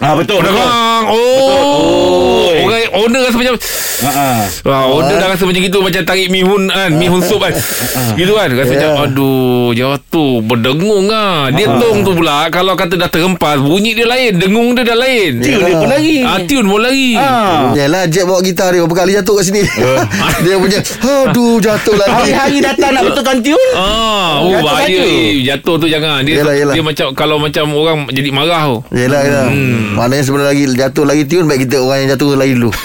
Ah 0.00 0.12
betul 0.14 0.40
betul. 0.40 0.48
Dengang. 0.50 1.04
Oh. 1.06 1.12
Oh. 1.12 2.48
Orang 2.60 2.80
owner 2.94 3.20
rasa 3.22 3.36
macam 3.36 3.56
Ha 4.00 4.28
Wah, 4.64 4.84
owner 4.90 5.16
dah 5.16 5.28
rasa 5.28 5.44
macam 5.44 5.60
gitu 5.60 5.80
Macam 5.80 6.00
tarik 6.02 6.28
mihun 6.28 6.68
kan 6.68 6.88
Mihun 6.90 7.20
sup 7.20 7.36
kan 7.38 7.52
Gitu 8.20 8.32
kan 8.32 8.48
Rasa 8.50 8.68
macam 8.70 8.90
Aduh 9.02 9.70
Jatuh 9.72 10.40
Berdengung 10.40 11.04
lah 11.06 11.48
Dia 11.48 11.68
tong 11.70 12.00
tu 12.00 12.12
pula 12.12 12.48
Kalau 12.48 12.74
kata 12.74 12.96
dah 12.96 13.08
terempas 13.08 13.56
Bunyi 13.58 13.92
dia 13.92 14.04
lain 14.04 14.36
Dengung 14.36 14.72
dia 14.72 14.84
dah 14.84 14.98
lain 14.98 15.40
Tune 15.40 15.56
dia 15.58 15.72
pun 15.74 15.88
lagi. 15.88 16.16
ah, 16.22 16.38
Tune 16.42 16.66
pun 16.66 16.80
lagi 16.80 17.10
Ah. 17.14 17.72
Yalah 17.72 18.04
Jack 18.06 18.24
bawa 18.24 18.40
gitar 18.40 18.72
dia 18.72 18.80
Berapa 18.80 18.96
kali 18.98 19.12
jatuh 19.14 19.34
kat 19.36 19.44
sini 19.46 19.62
Dia 20.44 20.54
punya 20.56 20.78
Aduh 21.22 21.56
jatuh 21.58 21.94
lagi 21.94 22.12
Hari-hari 22.28 22.58
datang 22.60 22.90
nak 22.92 23.02
betulkan 23.04 23.36
tune 23.40 23.66
Ah, 23.72 24.40
oh, 24.40 24.48
Jatuh 24.50 24.64
bahaya. 24.66 25.04
jatuh 25.46 25.74
tu 25.76 25.86
jangan. 25.86 26.20
Dia 26.22 26.40
Yelah, 26.40 26.54
yelah. 26.54 26.74
dia 26.74 26.82
macam 26.82 27.06
kalau 27.12 27.36
macam 27.36 27.64
orang 27.70 28.08
jadi 28.08 28.28
marah 28.30 28.62
tu. 28.66 28.78
Yelah 28.92 29.20
yelah 29.22 29.44
hmm. 29.46 29.89
Maknanya 29.92 30.22
sebenarnya 30.22 30.50
lagi 30.50 30.64
Jatuh 30.70 31.04
lagi 31.04 31.22
tune 31.24 31.44
Baik 31.44 31.60
kita 31.64 31.76
orang 31.78 31.98
yang 32.00 32.08
jatuh 32.12 32.34
lagi 32.34 32.52
dulu 32.54 32.70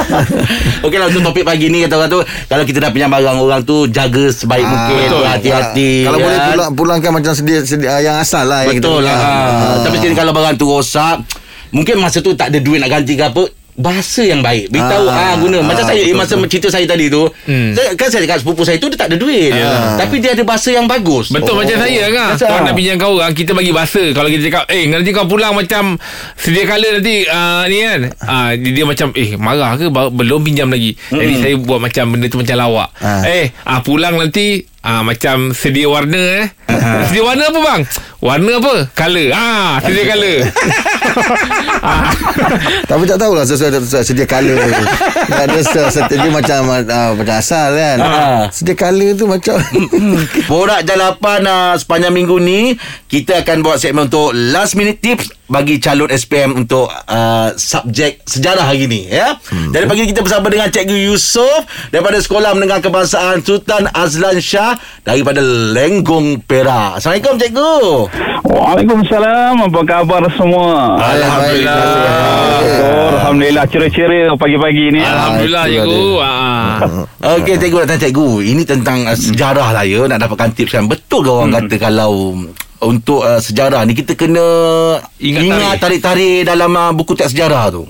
Okey 0.84 0.96
lah 0.96 1.06
untuk 1.06 1.22
topik 1.24 1.44
pagi 1.44 1.68
ni 1.68 1.86
kata 1.86 1.94
orang 1.96 2.10
tu 2.10 2.20
kalau 2.46 2.64
kita 2.64 2.78
dah 2.80 2.90
pinjam 2.90 3.08
barang 3.08 3.38
orang 3.38 3.62
tu 3.62 3.86
jaga 3.86 4.28
sebaik 4.28 4.60
Ah, 4.60 4.68
mungkin 4.68 4.96
betul. 5.00 5.22
hati-hati. 5.24 5.90
Kalau 6.02 6.18
kan? 6.18 6.24
boleh 6.24 6.38
pulang, 6.42 6.70
pulangkan 6.74 7.10
macam 7.12 7.32
sedia, 7.32 7.62
sedia 7.62 8.00
Yang 8.00 8.16
asal 8.20 8.44
lah 8.44 8.66
Betul 8.66 9.00
lah. 9.02 9.14
Ah. 9.14 9.76
Tapi 9.82 9.96
sekali 9.96 10.14
kalau 10.14 10.32
barang 10.32 10.56
tu 10.56 10.66
rosak 10.66 11.22
Mungkin 11.70 12.02
masa 12.02 12.18
tu 12.18 12.34
tak 12.34 12.50
ada 12.50 12.58
duit 12.58 12.82
nak 12.82 12.90
ganti 12.90 13.14
ke 13.14 13.22
apa 13.24 13.46
Bahasa 13.80 14.22
yang 14.22 14.40
baik 14.40 14.68
Beritahu 14.68 15.08
ah, 15.08 15.16
Ah, 15.26 15.34
guna 15.34 15.58
Macam 15.60 15.82
ah, 15.82 15.88
saya 15.88 15.98
eh, 15.98 16.06
betul, 16.06 16.20
Masa 16.20 16.34
betul. 16.36 16.48
cerita 16.48 16.68
saya 16.68 16.84
tadi 16.84 17.08
tu 17.08 17.24
Hmm. 17.42 17.72
saya, 17.72 17.96
Kan 17.96 18.08
saya 18.08 18.22
dekat 18.22 18.38
sepupu 18.40 18.62
saya 18.62 18.76
tu 18.76 18.86
Dia 18.86 18.98
tak 18.98 19.08
ada 19.08 19.16
duit 19.16 19.50
Tapi 19.96 20.16
dia 20.18 20.32
ada 20.32 20.44
bahasa 20.44 20.68
yang 20.68 20.84
bagus 20.84 21.32
Betul 21.32 21.54
oh. 21.54 21.58
macam 21.58 21.76
saya 21.76 22.02
kan. 22.06 22.28
Macam- 22.34 22.50
Kau 22.50 22.60
nak 22.60 22.74
pinjam 22.74 22.96
kau 22.96 23.12
orang 23.14 23.32
kita 23.32 23.52
bagi 23.52 23.70
bahasa. 23.70 24.02
Kalau 24.10 24.28
kita 24.28 24.42
cakap 24.44 24.64
eh 24.68 24.84
nanti 24.84 25.10
kau 25.10 25.24
pulang 25.24 25.52
macam 25.52 25.96
sedia 26.34 26.64
kala 26.64 26.88
nanti 26.92 27.24
uh, 27.24 27.62
ni 27.64 27.78
kan. 27.80 28.00
Ah 28.20 28.50
dia, 28.52 28.70
dia 28.72 28.84
macam 28.84 29.08
eh 29.12 29.34
marah 29.36 29.74
ke 29.74 29.86
belum 29.88 30.40
pinjam 30.42 30.68
lagi. 30.68 30.92
Jadi 31.08 31.34
saya 31.36 31.54
buat 31.56 31.80
macam 31.80 32.04
benda 32.10 32.26
tu 32.26 32.36
macam 32.36 32.56
lawak. 32.58 32.88
Ah. 32.98 33.22
Eh 33.24 33.48
ah 33.62 33.80
pulang 33.80 34.16
nanti 34.16 34.66
Ah 34.80 35.04
macam 35.04 35.52
sedia 35.52 35.84
warna 35.92 36.16
eh. 36.16 36.46
Sedia 37.04 37.20
warna 37.20 37.52
apa 37.52 37.60
bang? 37.60 37.80
Warna 38.16 38.52
apa? 38.56 38.74
Color. 38.96 39.28
Ah, 39.36 39.76
sedia 39.84 40.04
color. 40.08 40.38
ah. 41.84 42.08
Tapi 42.88 43.02
tak 43.04 43.20
tahulah 43.20 43.44
sesuai, 43.44 43.76
sesuai 43.76 44.04
sedia 44.08 44.24
colour 44.24 44.56
tu. 44.56 44.84
Tak 45.28 45.44
ada 45.52 45.58
sesuai, 45.60 45.84
sesuai, 45.92 46.16
dia 46.16 46.30
macam 46.32 46.60
uh, 46.72 47.10
macam 47.12 47.36
asal 47.36 47.76
kan. 47.76 47.98
Ah. 48.00 48.42
Sedia 48.48 48.72
colour 48.72 49.10
tu 49.20 49.28
macam 49.28 49.60
Borak 50.48 50.88
Jalapan 50.88 51.44
uh, 51.44 51.72
sepanjang 51.76 52.16
minggu 52.16 52.40
ni 52.40 52.72
kita 53.12 53.44
akan 53.44 53.60
buat 53.60 53.84
segmen 53.84 54.08
untuk 54.08 54.32
last 54.32 54.80
minute 54.80 55.04
tips 55.04 55.28
bagi 55.50 55.82
calon 55.82 56.06
SPM 56.06 56.54
untuk 56.54 56.86
uh, 56.86 57.50
subjek 57.58 58.22
sejarah 58.22 58.70
hari 58.70 58.86
ni 58.86 59.10
ya. 59.10 59.34
Hmm. 59.50 59.74
Jadi 59.74 59.84
pagi 59.90 60.06
kita 60.06 60.22
bersama 60.22 60.46
dengan 60.46 60.70
Cikgu 60.70 61.10
Yusof 61.10 61.90
daripada 61.90 62.22
Sekolah 62.22 62.54
Menengah 62.54 62.78
Kebangsaan 62.78 63.42
Sultan 63.42 63.90
Azlan 63.90 64.38
Shah 64.38 64.78
daripada 65.02 65.42
Lenggong 65.42 66.46
Perak. 66.46 67.02
Assalamualaikum 67.02 67.34
Cikgu. 67.42 67.74
Waalaikumsalam. 68.46 69.54
Apa 69.66 69.80
khabar 69.82 70.22
semua? 70.38 71.02
Alhamdulillah. 71.02 71.82
Oh, 72.62 73.08
Alhamdulillah 73.18 73.64
ceria-ceria 73.66 74.30
pagi-pagi 74.38 74.84
ni. 74.94 75.02
Alhamdulillah 75.02 75.64
itu 75.66 75.82
cikgu. 75.82 76.06
Ah. 76.22 76.78
Okey 77.36 77.54
Cikgu 77.60 77.76
nak 77.84 77.88
tanya 77.92 78.00
Cikgu 78.08 78.28
Ini 78.40 78.62
tentang 78.64 78.98
uh, 79.04 79.16
sejarah 79.16 79.68
lah 79.76 79.84
ya 79.84 80.08
Nak 80.08 80.18
dapatkan 80.24 80.50
tips 80.56 80.72
kan 80.72 80.84
Betul 80.88 81.20
ke 81.26 81.30
orang 81.30 81.52
kata 81.52 81.76
kalau 81.76 82.32
Untuk 82.80 83.20
uh, 83.20 83.40
sejarah 83.40 83.84
ni 83.84 83.92
Kita 83.92 84.16
kena 84.16 84.40
Ingat 85.20 85.42
Ingat 85.44 85.74
tarik-tarik 85.80 86.48
Dalam 86.48 86.72
uh, 86.72 86.90
buku 86.96 87.12
teks 87.12 87.36
sejarah 87.36 87.68
tu 87.68 87.84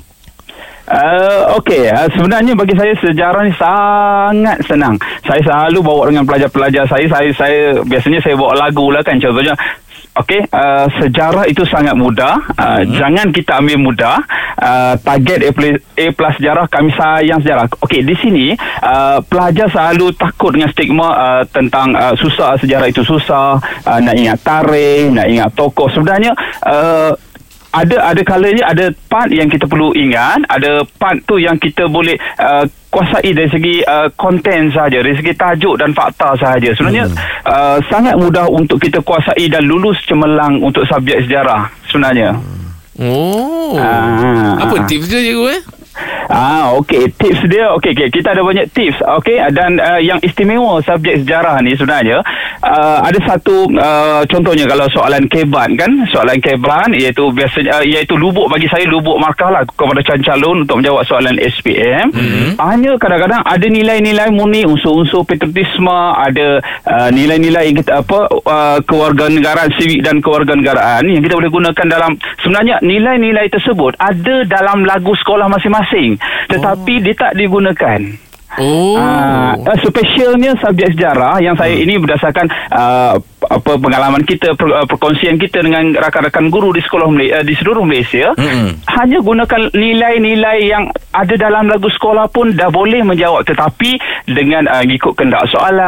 Uh, 0.90 1.54
Okey, 1.54 1.86
uh, 1.86 2.10
sebenarnya 2.18 2.50
bagi 2.58 2.74
saya 2.74 2.90
sejarah 2.98 3.46
ni 3.46 3.54
sangat 3.54 4.58
senang. 4.66 4.98
Saya 5.22 5.38
selalu 5.46 5.86
bawa 5.86 6.10
dengan 6.10 6.26
pelajar-pelajar 6.26 6.82
saya. 6.90 7.06
Saya 7.06 7.30
saya 7.30 7.78
biasanya 7.86 8.18
saya 8.18 8.34
bawa 8.34 8.58
lagu 8.58 8.90
lah 8.90 8.98
kan 9.06 9.14
contohnya. 9.22 9.54
Okey, 10.20 10.44
uh, 10.52 10.86
sejarah 11.00 11.48
itu 11.48 11.64
sangat 11.64 11.96
mudah. 11.96 12.36
Uh, 12.52 12.84
hmm. 12.84 12.92
Jangan 13.00 13.26
kita 13.32 13.56
ambil 13.56 13.78
mudah. 13.80 14.20
Uh, 14.60 14.92
target 15.00 15.48
A 15.48 15.50
plus, 15.56 15.80
A 15.96 16.06
plus 16.12 16.32
sejarah 16.36 16.68
kami 16.68 16.92
sayang 16.92 17.40
sejarah. 17.40 17.64
Okey, 17.80 18.04
di 18.04 18.12
sini 18.20 18.46
uh, 18.84 19.24
pelajar 19.24 19.72
selalu 19.72 20.12
takut 20.12 20.52
dengan 20.52 20.68
stigma 20.68 21.08
uh, 21.16 21.42
tentang 21.48 21.96
uh, 21.96 22.12
susah 22.20 22.60
sejarah 22.60 22.92
itu 22.92 23.00
susah. 23.00 23.56
Uh, 23.88 23.98
nak 24.04 24.14
ingat 24.20 24.38
tarikh, 24.44 25.08
nak 25.08 25.24
ingat 25.24 25.48
tokoh. 25.56 25.88
Sebenarnya 25.88 26.36
uh, 26.68 27.16
ada 27.70 27.96
ada 28.02 28.22
kalanya 28.26 28.66
ada 28.66 28.90
part 29.06 29.30
yang 29.30 29.46
kita 29.46 29.70
perlu 29.70 29.94
ingat 29.94 30.42
ada 30.50 30.82
part 30.98 31.22
tu 31.22 31.38
yang 31.38 31.54
kita 31.54 31.86
boleh 31.86 32.18
uh, 32.38 32.66
kuasai 32.90 33.30
dari 33.30 33.46
segi 33.46 33.74
uh, 33.86 34.10
konten 34.18 34.74
sahaja 34.74 34.98
dari 34.98 35.14
segi 35.14 35.32
tajuk 35.38 35.78
dan 35.78 35.94
fakta 35.94 36.34
sahaja 36.34 36.74
sebenarnya 36.74 37.06
hmm. 37.06 37.16
uh, 37.46 37.78
sangat 37.86 38.18
mudah 38.18 38.50
untuk 38.50 38.82
kita 38.82 38.98
kuasai 39.06 39.46
dan 39.46 39.62
lulus 39.62 40.02
cemerlang 40.02 40.58
untuk 40.58 40.82
subjek 40.86 41.22
sejarah 41.26 41.70
sebenarnya 41.86 42.34
Oh. 43.00 43.80
Ah. 43.80 44.60
Apa 44.60 44.84
tips 44.84 45.08
dia 45.08 45.24
cikgu 45.24 45.44
eh? 45.56 45.60
Ah, 46.30 46.70
okey. 46.78 47.10
Tips 47.18 47.42
dia, 47.50 47.74
okey, 47.74 47.90
okay. 47.90 48.08
kita 48.08 48.30
ada 48.30 48.46
banyak 48.46 48.70
tips, 48.70 49.02
okey. 49.20 49.42
Dan 49.50 49.82
uh, 49.82 49.98
yang 49.98 50.22
istimewa 50.22 50.78
subjek 50.86 51.26
sejarah 51.26 51.58
ni 51.58 51.74
sebenarnya 51.74 52.22
uh, 52.62 52.98
ada 53.02 53.18
satu 53.26 53.66
uh, 53.74 54.22
contohnya 54.30 54.70
kalau 54.70 54.86
soalan 54.94 55.26
keban 55.26 55.74
kan, 55.74 55.90
soalan 56.14 56.38
keban 56.38 56.94
iaitu 56.94 57.34
biasanya 57.34 57.82
uh, 57.82 57.84
iaitu 57.84 58.14
lubuk 58.14 58.46
bagi 58.46 58.70
saya 58.70 58.86
lubuk 58.86 59.18
markah 59.18 59.50
lah 59.50 59.66
kepada 59.66 60.00
calon 60.22 60.62
untuk 60.62 60.78
menjawab 60.78 61.02
soalan 61.02 61.34
SPM. 61.42 62.14
Mm-hmm. 62.14 62.50
Hanya 62.62 62.94
kadang-kadang 62.94 63.42
ada 63.42 63.66
nilai-nilai 63.66 64.30
murni 64.30 64.62
unsur-unsur 64.62 65.26
patriotisme, 65.26 65.98
ada 66.14 66.62
uh, 66.86 67.10
nilai-nilai 67.10 67.74
yang 67.74 67.76
kita 67.82 68.06
apa 68.06 68.18
uh, 68.30 68.78
kewarganegaraan 68.86 69.74
civic 69.74 70.06
dan 70.06 70.22
kewarganegaraan 70.22 71.10
yang 71.10 71.22
kita 71.26 71.34
boleh 71.34 71.50
gunakan 71.50 71.86
dalam 71.90 72.14
sebenarnya 72.38 72.78
nilai-nilai 72.86 73.50
tersebut 73.50 73.98
ada 73.98 74.46
dalam 74.46 74.86
lagu 74.86 75.12
sekolah 75.18 75.50
masing-masing 75.50 75.89
tetapi 76.48 76.94
oh. 76.98 77.02
dia 77.02 77.14
tak 77.18 77.32
digunakan. 77.36 78.00
Oh. 78.52 78.94
Ah, 78.94 79.54
uh, 79.54 79.78
spesialnya 79.80 80.56
subjek 80.56 80.90
sejarah 80.90 81.38
yang 81.38 81.54
saya 81.54 81.70
Hmm. 81.70 81.84
ini 81.84 81.94
berdasarkan 81.96 82.44
uh, 82.68 83.14
apa 83.42 83.72
pengalaman 83.74 84.20
kita 84.20 84.52
per, 84.52 84.68
uh, 84.68 84.84
perkongsian 84.84 85.36
kita 85.36 85.60
dengan 85.60 85.92
rakan-rakan 85.92 86.48
guru 86.48 86.70
di 86.70 86.80
sekolah 86.80 87.06
Malaysia, 87.06 87.36
uh, 87.36 87.44
di 87.44 87.54
seluruh 87.54 87.82
Malaysia 87.82 88.34
Mm-mm. 88.34 88.84
hanya 88.90 89.18
gunakan 89.18 89.60
nilai-nilai 89.70 90.58
yang 90.62 90.84
ada 91.10 91.34
dalam 91.36 91.66
lagu 91.66 91.88
sekolah 91.88 92.28
pun 92.28 92.52
dah 92.52 92.68
boleh 92.68 93.00
menjawab 93.00 93.42
tetapi 93.44 93.96
dengan 94.26 94.66
uh, 94.66 94.82
ikut 94.84 95.14
kendak 95.14 95.46
soalan 95.46 95.78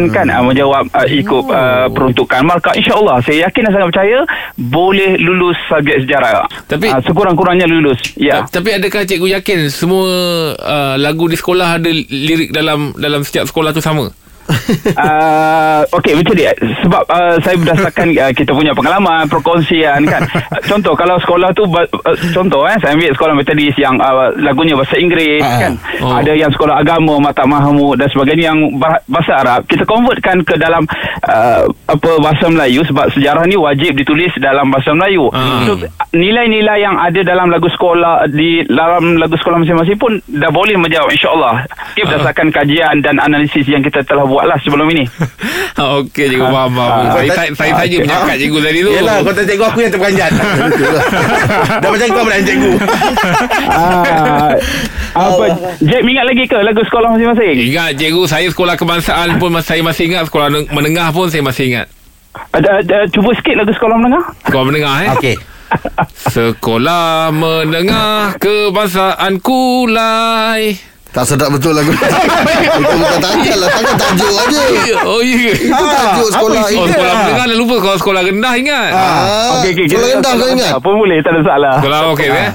Hmm. 0.00 0.12
kan 0.12 0.26
uh, 0.28 0.42
menjawab 0.42 0.86
uh, 0.88 1.08
ikut 1.08 1.44
uh, 1.46 1.88
peruntukan 1.88 2.40
markah 2.42 2.72
insyaallah 2.72 3.18
saya 3.20 3.46
yakin 3.46 3.64
dan 3.64 3.72
sangat 3.72 3.88
percaya 3.90 4.18
boleh 4.56 5.16
lulus 5.16 5.56
subjek 5.66 6.00
sejarah 6.00 6.44
Tapi- 6.66 6.90
uh, 6.90 7.00
sekurang-kurangnya 7.00 7.64
lulus 7.64 7.98
ya 8.14 8.44
Ta- 8.44 8.60
Tapi 8.60 8.76
adakah 8.76 9.02
cikgu 9.02 9.28
yakin 9.34 9.58
semua 9.68 10.06
uh, 10.54 10.94
lagu 10.96 11.26
di 11.26 11.34
sekolah 11.34 11.76
ada 11.76 11.90
lirik 12.10 12.50
dalam 12.50 12.92
dalam 12.98 13.22
setiap 13.22 13.46
sekolah 13.46 13.70
tu 13.70 13.80
sama? 13.80 14.10
uh, 14.98 15.80
Okey 15.92 16.12
macam 16.12 16.34
ni 16.34 16.44
Sebab 16.80 17.02
uh, 17.04 17.34
saya 17.40 17.56
berdasarkan 17.56 18.06
uh, 18.22 18.32
Kita 18.32 18.50
punya 18.50 18.72
pengalaman 18.72 19.26
Perkongsian 19.26 20.02
kan 20.04 20.22
Uh, 20.50 20.58
Contoh 20.64 20.94
kalau 20.94 21.14
sekolah 21.16 21.50
tu 21.52 21.62
uh, 21.62 21.86
Contoh 22.32 22.64
eh 22.64 22.74
Saya 22.78 22.94
ambil 22.94 23.12
sekolah 23.12 23.34
metodis 23.34 23.74
Yang 23.76 23.98
uh, 23.98 24.30
lagunya 24.40 24.74
bahasa 24.74 24.96
Inggeris 24.96 25.42
Ah. 25.42 25.58
kan 25.60 25.72
Oh. 26.00 26.16
Ada 26.16 26.32
yang 26.32 26.48
sekolah 26.50 26.80
agama 26.80 27.20
Mata 27.20 27.44
Mahmud 27.44 27.94
Dan 27.94 28.08
sebagainya 28.08 28.50
Yang 28.50 28.58
bah- 28.76 29.02
bahasa 29.06 29.32
Arab 29.36 29.60
Kita 29.64 29.84
convertkan 29.84 30.40
ke 30.40 30.56
dalam 30.56 30.82
uh, 31.22 31.62
Apa 31.86 32.10
bahasa 32.18 32.48
Melayu 32.48 32.80
Sebab 32.84 33.12
sejarah 33.12 33.44
ni 33.44 33.54
wajib 33.54 33.94
ditulis 33.94 34.32
Dalam 34.36 34.68
bahasa 34.68 34.90
Melayu 34.90 35.28
Ah. 35.30 35.62
So 35.64 35.76
nilai-nilai 36.10 36.78
yang 36.80 36.96
ada 36.96 37.20
dalam 37.20 37.46
lagu 37.48 37.68
sekolah 37.68 38.26
Di 38.26 38.64
dalam 38.66 39.14
lagu 39.16 39.36
sekolah 39.36 39.60
masing-masing 39.60 39.96
pun 39.96 40.18
Dah 40.26 40.50
boleh 40.50 40.74
menjawab 40.74 41.10
InsyaAllah 41.10 41.54
Ini 41.94 42.02
berdasarkan 42.02 42.48
kajian 42.50 42.96
dan 42.98 43.18
analisis 43.18 43.62
Yang 43.64 43.92
kita 43.92 44.02
telah 44.04 44.24
buat 44.24 44.39
lah 44.44 44.58
sebelum 44.58 44.86
ini 44.88 45.04
Okey 46.00 46.28
cikgu 46.28 46.44
faham 46.44 46.70
faham. 46.70 46.92
Ah. 46.92 47.12
Saya 47.14 47.28
saya, 47.32 47.50
saya 47.56 47.72
saja 47.74 47.96
menyakat 47.98 48.36
cikgu 48.36 48.58
tadi 48.60 48.78
tu. 48.80 48.90
Yelah 48.92 49.16
kau 49.20 49.32
tak 49.32 49.44
cikgu 49.44 49.64
aku 49.64 49.78
yang 49.80 49.90
terperanjat 49.90 50.30
Dah 51.82 51.88
macam 51.88 52.06
kau 52.10 52.22
pula 52.22 52.36
yang 52.36 52.46
cikgu 52.46 52.72
ah, 53.70 54.50
apa 55.24 55.44
Jack 55.80 56.00
ingat 56.02 56.24
lagi 56.24 56.44
ke 56.44 56.56
lagu 56.56 56.82
sekolah 56.84 57.08
masing-masing? 57.10 57.54
Ingat 57.66 57.90
cikgu 57.96 58.22
saya 58.26 58.46
sekolah 58.46 58.74
kebangsaan 58.74 59.28
pun 59.36 59.50
saya 59.58 59.80
masih 59.80 60.04
ingat 60.06 60.28
sekolah 60.28 60.46
neng- 60.48 60.68
menengah 60.70 61.10
pun 61.10 61.26
saya 61.26 61.40
masih 61.40 61.72
ingat. 61.72 61.86
Ada, 62.52 62.78
ada 62.78 62.98
cuba 63.08 63.34
sikit 63.34 63.56
lagu 63.56 63.72
sekolah 63.72 63.96
menengah. 63.96 64.24
Sekolah 64.44 64.64
menengah 64.64 64.94
eh. 65.00 65.10
Okey 65.16 65.34
Sekolah 66.26 67.30
menengah 67.30 68.34
kebangsaan 68.36 69.38
kulai. 69.38 70.89
Tak 71.10 71.24
sedap 71.26 71.50
betul 71.50 71.74
lagu 71.74 71.90
Itu 72.70 72.94
bukan 72.96 73.18
tajuk 73.18 73.56
lah 73.58 73.68
Takkan 73.68 73.96
tajuk 73.98 74.30
aja 74.30 74.62
Oh 75.02 75.20
iya. 75.20 75.50
Itu 75.52 75.74
tajuk 75.84 76.28
sekolah 76.30 76.62
Oh 76.70 76.86
sekolah 76.86 77.14
menengah 77.16 77.44
dah 77.44 77.56
lupa 77.56 77.76
kalau 77.80 77.96
sekolah 77.98 78.22
rendah 78.22 78.54
ingat. 78.54 78.90
Ah, 78.90 79.58
Okey, 79.58 79.70
okey. 79.74 79.86
Sekolah 79.86 80.08
rendah 80.12 80.32
kau 80.32 80.48
ingat 80.48 80.72
Apa 80.72 80.88
boleh, 80.88 81.18
tak 81.18 81.32
ada 81.32 81.40
salah. 81.42 81.74
Sekolah 81.78 81.98
okey 82.14 82.28
eh. 82.28 82.48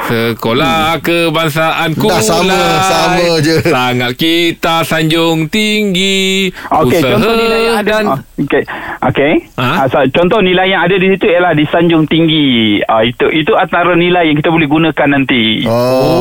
Sekolah 0.00 0.98
kebangsaan 0.98 1.90
kulai. 1.94 2.10
Dah 2.10 2.20
sama, 2.20 2.58
sama 2.82 3.26
je. 3.38 3.56
Sangat 3.62 4.12
kita 4.16 4.76
sanjung 4.82 5.46
tinggi. 5.46 6.50
Okey, 6.50 6.98
Usaha 6.98 7.14
contoh 7.14 7.34
nilai 7.36 7.60
yang 7.62 7.76
ada. 7.78 7.88
dan 7.88 8.04
Ah, 8.08 8.18
Okey. 8.36 8.62
Okey. 9.06 9.32
Ha? 9.54 9.70
Ah, 9.70 9.86
so, 9.86 10.02
contoh 10.10 10.40
nilai 10.40 10.66
yang 10.66 10.82
ada 10.82 10.94
di 10.94 11.06
situ 11.08 11.26
ialah 11.26 11.54
disanjung 11.54 12.04
tinggi. 12.04 12.80
Ah, 12.84 13.06
itu 13.06 13.30
itu 13.30 13.54
antara 13.54 13.94
nilai 13.94 14.26
yang 14.26 14.34
kita 14.34 14.50
boleh 14.50 14.66
gunakan 14.66 15.08
nanti. 15.08 15.62
Oh 15.64 16.18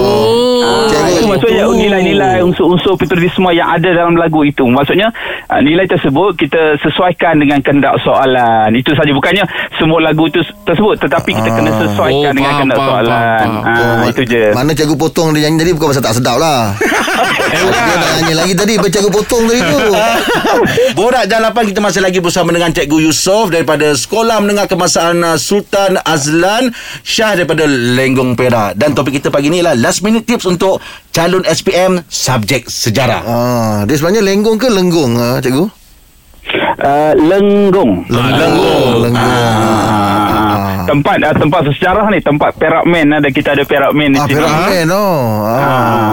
Oh. 0.59 0.85
Ah, 0.85 1.07
itu 1.07 1.25
maksudnya 1.25 1.65
nilai-nilai 1.79 2.43
unsur-unsur 2.43 2.93
patriotisme 2.93 3.47
yang 3.49 3.69
ada 3.69 3.89
dalam 3.89 4.13
lagu 4.13 4.43
itu. 4.43 4.67
Maksudnya 4.67 5.07
ah, 5.47 5.59
nilai 5.59 5.85
tersebut 5.85 6.35
kita 6.35 6.75
sesuaikan 6.79 7.39
dengan 7.39 7.59
kehendak 7.59 7.95
soalan. 8.03 8.75
Itu 8.75 8.91
saja 8.93 9.09
bukannya 9.09 9.47
semua 9.75 10.03
lagu 10.03 10.27
itu 10.27 10.39
tersebut 10.63 10.99
tetapi 10.99 11.31
kita 11.31 11.49
kena 11.49 11.71
sesuaikan 11.77 12.17
Oh, 12.29 12.33
dengan 12.33 12.51
faham, 12.51 12.59
kehendak 12.59 12.77
faham, 12.77 12.89
soalan. 12.91 13.15
faham, 13.15 13.53
faham. 13.63 13.77
Ah, 13.79 13.97
Oh, 13.99 14.07
itu 14.07 14.23
je. 14.25 14.43
Mana 14.51 14.71
cikgu 14.71 14.95
potong 14.95 15.31
dia 15.31 15.47
nyanyi 15.47 15.57
tadi 15.59 15.71
Bukan 15.71 15.87
pasal 15.89 16.03
tak 16.03 16.15
sedap 16.15 16.35
lah 16.35 16.73
Dia 17.53 17.95
nak 17.95 18.11
nyanyi 18.17 18.33
lagi 18.35 18.53
tadi 18.53 18.73
cikgu 18.75 19.09
potong 19.09 19.43
tadi 19.45 19.59
tu 19.61 19.77
Borak 20.97 21.25
Jalapan 21.25 21.63
kita 21.65 21.79
masih 21.79 22.01
lagi 22.01 22.19
bersama 22.19 22.49
dengan 22.49 22.69
Cikgu 22.69 22.97
Yusof 23.01 23.49
daripada 23.49 23.93
Sekolah 23.93 24.39
Menengah 24.39 24.65
Kemasaan 24.65 25.21
Sultan 25.37 25.99
Azlan 26.01 26.71
Syah 27.01 27.35
daripada 27.35 27.63
Lenggong 27.67 28.33
Perak. 28.33 28.75
Dan 28.75 28.91
topik 28.91 29.19
kita 29.19 29.29
pagi 29.29 29.47
ni 29.47 29.59
lah 29.59 29.73
last 29.73 30.01
minute 30.01 30.25
tips 30.25 30.43
untuk 30.43 30.81
calon 31.09 31.43
SPM 31.43 32.03
subjek 32.03 32.65
sejarah. 32.65 33.21
ah, 33.21 33.77
Dia 33.83 33.95
sebenarnya 33.95 34.21
lenggong 34.21 34.55
ke 34.55 34.67
lenggung 34.67 35.13
ah, 35.15 35.37
cikgu? 35.37 35.65
Uh, 36.79 37.11
lenggong. 37.19 38.07
Ah, 38.07 38.31
Lenggong 38.31 38.95
Lenggong 39.03 39.19
Ah, 39.19 40.87
tempat 40.87 41.17
uh, 41.19 41.35
tempat 41.35 41.61
sejarah 41.69 42.07
ni 42.07 42.17
tempat 42.17 42.55
Perak 42.55 42.87
Man 42.87 43.11
ada 43.11 43.27
kita 43.27 43.51
ada 43.51 43.61
Perak 43.61 43.91
Man 43.91 44.09
di 44.09 44.17
Ah, 44.17 44.23
sini. 44.23 44.33
Perak 44.33 44.53
Man 44.65 44.87
oh. 44.89 45.21
Ah, 45.43 46.11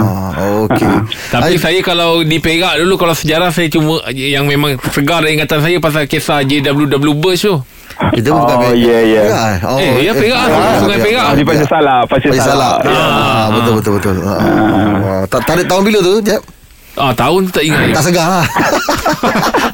okey. 0.66 0.90
Tapi 1.30 1.54
Ay- 1.54 1.62
saya 1.62 1.80
kalau 1.80 2.20
di 2.20 2.36
Perak 2.36 2.76
dulu 2.76 2.98
Kalau 2.98 3.14
sejarah 3.14 3.48
saya 3.48 3.70
cuma 3.70 4.02
Yang 4.10 4.44
memang 4.44 4.70
segar 4.86 5.22
ingatan 5.24 5.60
saya 5.60 5.78
Pasal 5.78 6.04
kisah 6.04 6.42
JWW 6.42 6.84
Bush 7.14 7.46
tu 7.46 7.56
Itu 8.12 8.28
bukan 8.28 8.56
Oh, 8.56 8.60
Perak. 8.62 8.76
ya, 8.76 8.98
ya. 9.00 9.22
Perak, 9.24 9.46
eh? 9.46 9.58
Oh, 9.64 9.78
Eh, 9.78 9.94
ya, 10.04 10.12
Perak 10.12 10.42
lah. 10.46 10.74
Sungai 10.78 10.98
Perak. 11.00 11.24
Ah, 11.24 11.34
di 11.34 11.44
Pasir 11.44 11.66
Salak, 11.66 12.02
Pasir 12.06 12.28
Pasir 12.28 12.44
Salak. 12.44 12.76
Salak. 12.80 12.92
Ya. 12.92 13.02
Ah, 13.02 13.46
betul 13.50 13.72
betul 13.74 13.92
betul. 13.96 14.16
Ah, 14.20 14.36
ah. 14.36 15.22
Tak 15.26 15.40
tarik 15.44 15.66
tahun 15.66 15.82
bila 15.82 15.98
tu, 16.00 16.20
Jep? 16.20 16.42
Ah 16.96 17.12
tahun 17.12 17.44
tu 17.44 17.52
tak 17.52 17.60
ingat 17.60 17.92
Tak 17.92 18.08
segar 18.08 18.24
lah. 18.24 18.46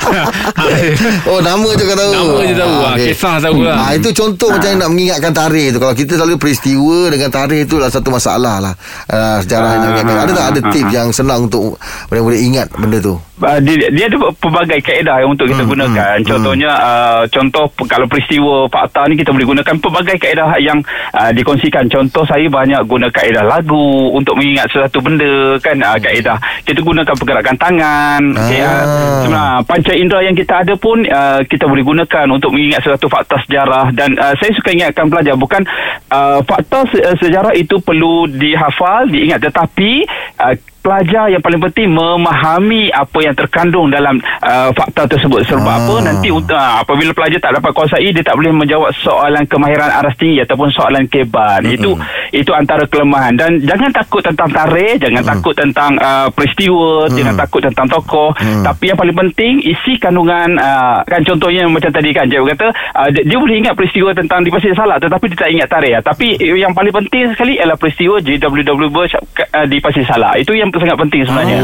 oh, 1.30 1.38
nama 1.38 1.68
je 1.72 1.84
kau 1.84 1.94
tahu. 1.94 2.10
Nama 2.12 2.38
je 2.42 2.54
tahu. 2.58 2.74
Ah, 2.76 2.94
kisah 2.98 3.36
tahu 3.38 3.58
lah. 3.62 3.76
Ah, 3.78 3.90
itu 3.94 4.08
contoh 4.10 4.50
macam 4.50 4.70
nak 4.74 4.90
mengingatkan 4.90 5.30
tarikh 5.30 5.70
tu. 5.70 5.78
Kalau 5.78 5.94
kita 5.94 6.18
selalu 6.18 6.34
peristiwa 6.34 7.14
dengan 7.14 7.30
tarikh 7.30 7.70
tu 7.70 7.78
lah 7.78 7.88
satu 7.88 8.10
masalah 8.10 8.58
lah. 8.58 8.74
Uh, 9.06 9.38
sejarah 9.38 9.70
yang 9.70 9.80
nak 9.80 9.90
mengingatkan. 9.96 10.18
Ada 10.18 10.32
tak 10.34 10.46
ada 10.50 10.60
tips 10.74 10.90
yang 10.90 11.08
senang 11.10 11.46
untuk 11.46 11.78
boleh-boleh 12.10 12.42
ingat 12.42 12.66
benda 12.74 12.98
tu? 12.98 13.14
Uh, 13.42 13.58
dia, 13.58 13.90
dia 13.90 14.06
ada 14.06 14.30
pelbagai 14.38 14.78
kaedah 14.86 15.18
yang 15.26 15.34
untuk 15.34 15.50
kita 15.50 15.66
gunakan. 15.66 16.16
Contohnya 16.22 16.70
uh, 16.78 17.22
contoh 17.26 17.66
kalau 17.90 18.06
peristiwa 18.06 18.70
fakta 18.70 19.10
ni 19.10 19.18
kita 19.18 19.34
boleh 19.34 19.50
gunakan 19.50 19.74
pelbagai 19.82 20.16
kaedah 20.22 20.54
yang 20.62 20.78
uh, 21.10 21.34
dikongsikan. 21.34 21.90
Contoh 21.90 22.22
saya 22.22 22.46
banyak 22.46 22.78
guna 22.86 23.10
kaedah 23.10 23.42
lagu 23.42 24.14
untuk 24.14 24.38
mengingat 24.38 24.70
sesuatu 24.70 25.02
benda 25.02 25.58
kan 25.58 25.74
uh, 25.82 25.98
kaedah. 25.98 26.38
Kita 26.62 26.86
gunakan 26.86 27.14
pergerakan 27.18 27.56
tangan. 27.58 28.22
Ah. 28.38 28.46
Okay, 28.46 28.60
uh, 28.62 28.84
sebenarnya 29.26 29.60
panca 29.66 29.92
indera 29.98 30.20
yang 30.22 30.36
kita 30.38 30.54
ada 30.62 30.74
pun 30.78 31.02
uh, 31.02 31.42
kita 31.42 31.64
boleh 31.66 31.82
gunakan 31.82 32.26
untuk 32.30 32.54
mengingat 32.54 32.86
sesuatu 32.86 33.10
fakta 33.10 33.42
sejarah 33.42 33.90
dan 33.90 34.14
uh, 34.22 34.38
saya 34.38 34.54
suka 34.54 34.70
ingatkan 34.70 35.10
pelajar 35.10 35.34
bukan 35.34 35.66
uh, 36.14 36.38
fakta 36.46 36.86
se- 36.94 37.04
sejarah 37.18 37.58
itu 37.58 37.82
perlu 37.82 38.30
dihafal, 38.30 39.10
diingat 39.10 39.42
tetapi 39.42 40.06
uh, 40.38 40.54
pelajar 40.82 41.30
yang 41.30 41.42
paling 41.42 41.62
penting 41.70 41.88
memahami 41.94 42.90
apa 42.90 43.18
yang 43.22 43.34
terkandung 43.38 43.88
dalam 43.88 44.18
uh, 44.42 44.68
fakta 44.74 45.06
tersebut 45.06 45.46
sebab 45.46 45.72
Ah. 45.72 45.78
apa 45.80 45.94
nanti 46.04 46.28
uh, 46.28 46.74
apabila 46.82 47.10
pelajar 47.16 47.40
tak 47.40 47.52
dapat 47.56 47.70
kuasai 47.72 48.10
dia 48.12 48.24
tak 48.24 48.36
boleh 48.36 48.52
menjawab 48.52 48.90
soalan 49.00 49.44
kemahiran 49.46 49.88
aras 49.88 50.12
tinggi 50.18 50.42
ataupun 50.42 50.68
soalan 50.68 51.06
keban 51.08 51.64
mm-hmm. 51.64 51.76
itu 51.76 51.90
itu 52.34 52.50
antara 52.52 52.84
kelemahan 52.84 53.32
dan 53.38 53.56
jangan 53.62 53.88
takut 53.94 54.20
tentang 54.20 54.50
tarikh 54.50 54.98
jangan 55.00 55.22
mm-hmm. 55.22 55.32
takut 55.38 55.54
tentang 55.54 55.92
uh, 56.00 56.28
peristiwa 56.34 57.06
mm-hmm. 57.06 57.16
jangan 57.16 57.34
takut 57.38 57.60
tentang 57.62 57.86
tokoh 57.88 58.30
mm-hmm. 58.34 58.64
tapi 58.66 58.84
yang 58.90 58.98
paling 58.98 59.16
penting 59.16 59.54
isi 59.62 59.92
kandungan 59.96 60.58
uh, 60.58 61.00
kan 61.06 61.22
contohnya 61.24 61.64
macam 61.70 61.90
tadi 61.94 62.10
kan 62.12 62.26
Jeb 62.26 62.44
kata 62.52 62.68
uh, 62.72 63.08
dia, 63.14 63.22
dia 63.22 63.38
boleh 63.38 63.56
ingat 63.62 63.74
peristiwa 63.78 64.10
tentang 64.12 64.42
di 64.42 64.50
Pasir 64.50 64.74
Salak 64.74 64.98
tetapi 65.00 65.24
dia 65.32 65.38
tak 65.38 65.50
ingat 65.52 65.68
tarikh 65.70 66.00
tapi 66.02 66.36
yang 66.40 66.72
paling 66.74 66.92
penting 66.92 67.32
sekali 67.32 67.56
ialah 67.56 67.78
peristiwa 67.78 68.18
JWW 68.18 68.96
uh, 68.98 69.66
di 69.68 69.78
Pasir 69.78 70.04
Salak 70.04 70.42
itu 70.42 70.52
yang 70.56 70.71
sangat 70.78 70.96
penting 70.98 71.20
sebenarnya 71.22 71.58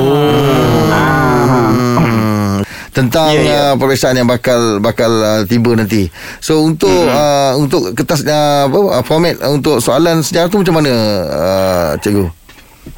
ah. 0.90 1.70
Hmm. 1.98 2.56
Tentang 2.90 3.30
Ya, 3.30 3.40
ya. 3.40 3.58
uh, 3.70 3.74
peperiksaan 3.78 4.18
yang 4.18 4.26
bakal 4.26 4.82
bakal 4.82 5.06
uh, 5.22 5.42
tiba 5.46 5.70
nanti. 5.72 6.10
So 6.38 6.66
untuk 6.66 6.90
Hmm. 6.90 7.14
uh, 7.14 7.52
untuk 7.54 7.94
kertas 7.94 8.26
uh, 8.26 8.66
apa 8.66 8.78
uh, 8.92 9.02
format 9.02 9.38
uh, 9.38 9.54
untuk 9.54 9.78
soalan 9.78 10.18
sejarah 10.18 10.50
tu 10.50 10.58
macam 10.58 10.82
mana 10.82 10.92
uh, 11.24 11.90
cikgu? 11.96 12.26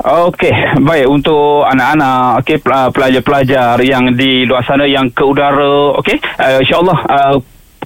Okey, 0.00 0.54
baik 0.80 1.04
untuk 1.04 1.66
anak-anak, 1.66 2.40
okey 2.40 2.62
pel- 2.62 2.94
pelajar-pelajar 2.94 3.74
yang 3.82 4.14
di 4.14 4.46
luar 4.46 4.62
sana 4.62 4.86
yang 4.86 5.10
ke 5.10 5.20
udara, 5.20 5.98
okey, 5.98 6.14
uh, 6.38 6.62
insya-Allah 6.62 6.98
uh, 7.10 7.34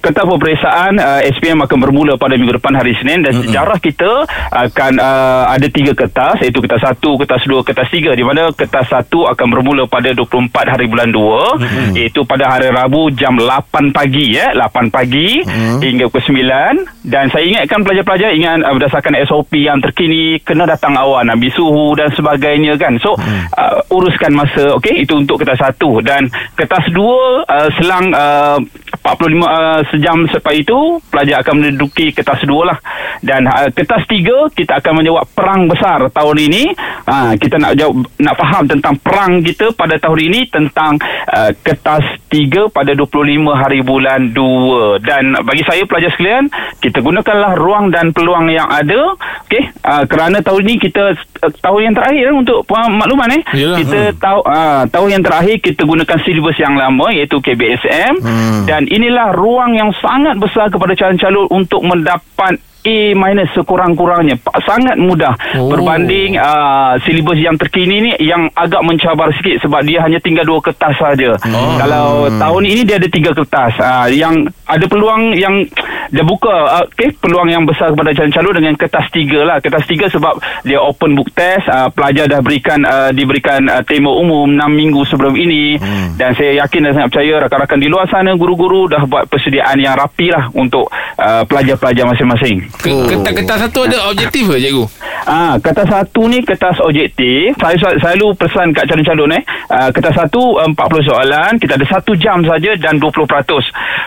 Kertas 0.04 0.28
peperiksaan 0.28 1.00
uh, 1.00 1.20
SPM 1.32 1.64
akan 1.64 1.78
bermula 1.80 2.20
pada 2.20 2.36
minggu 2.36 2.60
depan 2.60 2.76
hari 2.76 2.92
Senin 3.00 3.24
dan 3.24 3.32
mm-hmm. 3.32 3.48
sejarah 3.48 3.78
kita 3.80 4.12
akan 4.52 5.00
uh, 5.00 5.48
ada 5.48 5.64
tiga 5.72 5.96
kertas 5.96 6.44
iaitu 6.44 6.60
kertas 6.60 6.84
satu, 6.84 7.16
kertas 7.16 7.40
dua, 7.48 7.64
kertas 7.64 7.88
tiga 7.88 8.12
di 8.12 8.20
mana 8.20 8.52
kertas 8.52 8.84
satu 8.92 9.24
akan 9.32 9.46
bermula 9.48 9.88
pada 9.88 10.12
24 10.12 10.52
hari 10.52 10.92
bulan 10.92 11.08
2 11.08 11.16
mm-hmm. 11.16 11.92
iaitu 11.96 12.20
pada 12.28 12.52
hari 12.52 12.68
Rabu 12.68 13.08
jam 13.16 13.40
8 13.40 13.96
pagi 13.96 14.36
ya, 14.36 14.52
8 14.52 14.92
pagi 14.92 15.40
mm-hmm. 15.40 15.80
hingga 15.80 16.04
pukul 16.12 16.36
9 16.36 17.08
dan 17.08 17.28
saya 17.32 17.44
ingatkan 17.48 17.80
pelajar-pelajar 17.80 18.30
ingat 18.36 18.60
uh, 18.60 18.72
berdasarkan 18.76 19.14
SOP 19.24 19.56
yang 19.56 19.80
terkini 19.80 20.36
kena 20.44 20.68
datang 20.68 20.96
awal 21.00 21.24
ambil 21.24 21.52
suhu 21.52 21.96
dan 21.96 22.12
sebagainya 22.12 22.76
kan. 22.76 22.96
So 23.00 23.16
mm. 23.16 23.56
uh, 23.56 23.80
uruskan 23.88 24.36
masa 24.36 24.76
okey 24.80 25.08
itu 25.08 25.16
untuk 25.16 25.40
kertas 25.40 25.64
satu 25.64 26.04
dan 26.04 26.28
kertas 26.56 26.88
dua 26.92 27.44
uh, 27.48 27.68
selang 27.80 28.12
uh, 28.12 28.60
45 29.04 29.44
uh, 29.44 29.80
sejam 29.92 30.24
selepas 30.32 30.54
itu 30.56 30.78
pelajar 31.12 31.44
akan 31.44 31.54
menduduki 31.60 32.08
kertas 32.10 32.40
dua 32.48 32.72
lah. 32.72 32.78
Dan 33.20 33.44
uh, 33.44 33.68
kertas 33.68 34.08
tiga 34.08 34.48
kita 34.48 34.80
akan 34.80 35.04
menjawab 35.04 35.28
perang 35.36 35.68
besar 35.68 36.08
tahun 36.08 36.36
ini. 36.40 36.64
Ha, 37.04 37.36
kita 37.36 37.60
nak 37.60 37.76
jawab 37.76 38.00
nak 38.16 38.34
faham 38.34 38.64
tentang 38.64 38.96
perang 38.96 39.44
kita 39.44 39.76
pada 39.76 40.00
tahun 40.00 40.20
ini 40.24 40.40
tentang 40.48 40.96
uh, 41.28 41.52
kertas 41.60 42.00
3 42.32 42.72
pada 42.72 42.96
25 42.96 43.12
hari 43.52 43.84
bulan 43.84 44.32
2 44.32 45.04
dan 45.04 45.36
bagi 45.44 45.60
saya 45.68 45.84
pelajar 45.84 46.08
sekalian 46.16 46.48
kita 46.80 47.04
gunakanlah 47.04 47.52
ruang 47.54 47.92
dan 47.92 48.08
peluang 48.10 48.48
yang 48.48 48.64
ada 48.66 49.12
okey? 49.46 49.68
Uh, 49.84 50.02
kerana 50.08 50.40
tahun 50.40 50.64
ini 50.64 50.74
kita 50.80 51.12
uh, 51.44 51.52
tahun 51.60 51.92
yang 51.92 51.94
terakhir 51.94 52.26
untuk 52.32 52.64
uh, 52.66 52.88
makluman 52.88 53.28
eh? 53.36 53.42
Yalah. 53.52 53.78
kita 53.84 54.00
tahu 54.16 54.40
uh, 54.42 54.82
tahun 54.88 55.08
yang 55.20 55.22
terakhir 55.22 55.56
kita 55.60 55.82
gunakan 55.84 56.18
silibus 56.24 56.56
yang 56.56 56.74
lama 56.74 57.12
iaitu 57.12 57.36
KBSM 57.38 58.16
Hmm. 58.24 58.64
dan 58.64 58.88
inilah 58.94 59.34
ruang 59.34 59.74
yang 59.74 59.90
sangat 59.98 60.38
besar 60.38 60.70
kepada 60.70 60.94
calon-calon 60.94 61.50
untuk 61.50 61.82
mendapat 61.82 62.62
A 62.84 62.98
minus 63.16 63.50
sekurang-kurangnya 63.56 64.36
sangat 64.64 65.00
mudah 65.00 65.34
Oh. 65.54 65.66
oh. 65.66 65.70
berbanding 65.70 66.36
uh, 66.38 66.98
silibus 67.02 67.38
yang 67.38 67.56
terkini 67.58 68.10
ni 68.10 68.12
yang 68.22 68.48
agak 68.54 68.82
mencabar 68.82 69.30
sikit 69.34 69.64
sebab 69.66 69.86
dia 69.86 70.02
hanya 70.02 70.18
tinggal 70.20 70.46
dua 70.46 70.60
kertas 70.60 70.94
saja. 70.98 71.36
Oh. 71.38 71.76
Kalau 71.78 72.28
tahun 72.28 72.62
ini 72.64 72.80
dia 72.86 72.96
ada 72.98 73.08
tiga 73.10 73.30
kertas 73.32 73.72
uh, 73.78 74.08
yang 74.10 74.46
ada 74.66 74.84
peluang 74.88 75.36
yang 75.36 75.64
dia 76.12 76.24
buka 76.24 76.52
uh, 76.52 76.84
okay, 76.86 77.10
peluang 77.16 77.50
yang 77.50 77.64
besar 77.64 77.90
kepada 77.92 78.14
calon-calon 78.14 78.54
dengan 78.54 78.74
kertas 78.78 79.06
tiga 79.10 79.40
lah 79.42 79.56
kertas 79.58 79.84
tiga 79.88 80.06
sebab 80.08 80.38
dia 80.62 80.78
open 80.78 81.16
book 81.16 81.32
test 81.34 81.66
uh, 81.66 81.88
pelajar 81.90 82.28
dah 82.30 82.40
berikan 82.44 82.80
uh, 82.84 83.10
diberikan 83.10 83.66
uh, 83.66 83.82
tema 83.82 84.12
umum 84.12 84.46
6 84.46 84.60
minggu 84.70 85.00
sebelum 85.08 85.34
ini 85.34 85.80
hmm. 85.80 86.20
dan 86.20 86.36
saya 86.36 86.64
yakin 86.64 86.86
dan 86.86 86.92
sangat 86.94 87.08
percaya 87.10 87.34
rakan-rakan 87.48 87.78
di 87.80 87.88
luar 87.90 88.06
sana 88.06 88.36
guru-guru 88.36 88.86
dah 88.86 89.02
buat 89.08 89.26
persediaan 89.26 89.80
yang 89.80 89.96
rapi 89.96 90.30
lah 90.30 90.48
untuk 90.54 90.86
uh, 91.18 91.42
pelajar-pelajar 91.48 92.04
masing-masing. 92.06 92.62
Ke- 92.78 93.06
Kertas-kertas 93.08 93.58
satu 93.64 93.78
ada 93.84 93.98
objektif 94.08 94.44
ke 94.44 94.56
cikgu? 94.58 94.84
Ah, 95.24 95.56
kertas 95.56 95.88
satu 95.88 96.28
ni 96.28 96.44
kertas 96.44 96.76
objektif. 96.80 97.56
Saya 97.56 97.76
sel- 97.80 97.96
selalu 97.96 98.36
pesan 98.36 98.70
kat 98.70 98.84
calon-calon 98.84 99.32
eh. 99.32 99.42
Ah, 99.66 99.88
kertas 99.88 100.12
satu 100.14 100.60
uh, 100.60 100.68
40 100.68 100.76
soalan, 101.02 101.52
kita 101.56 101.74
ada 101.74 101.86
satu 101.88 102.12
jam 102.14 102.44
saja 102.44 102.76
dan 102.76 103.00
20%. 103.00 103.24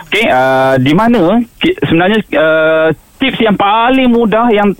Okey, 0.06 0.24
uh, 0.30 0.78
di 0.78 0.94
mana 0.94 1.42
sebenarnya 1.58 2.18
uh, 2.32 2.88
tips 3.18 3.42
yang 3.42 3.58
paling 3.58 4.08
mudah 4.08 4.46
yang 4.48 4.70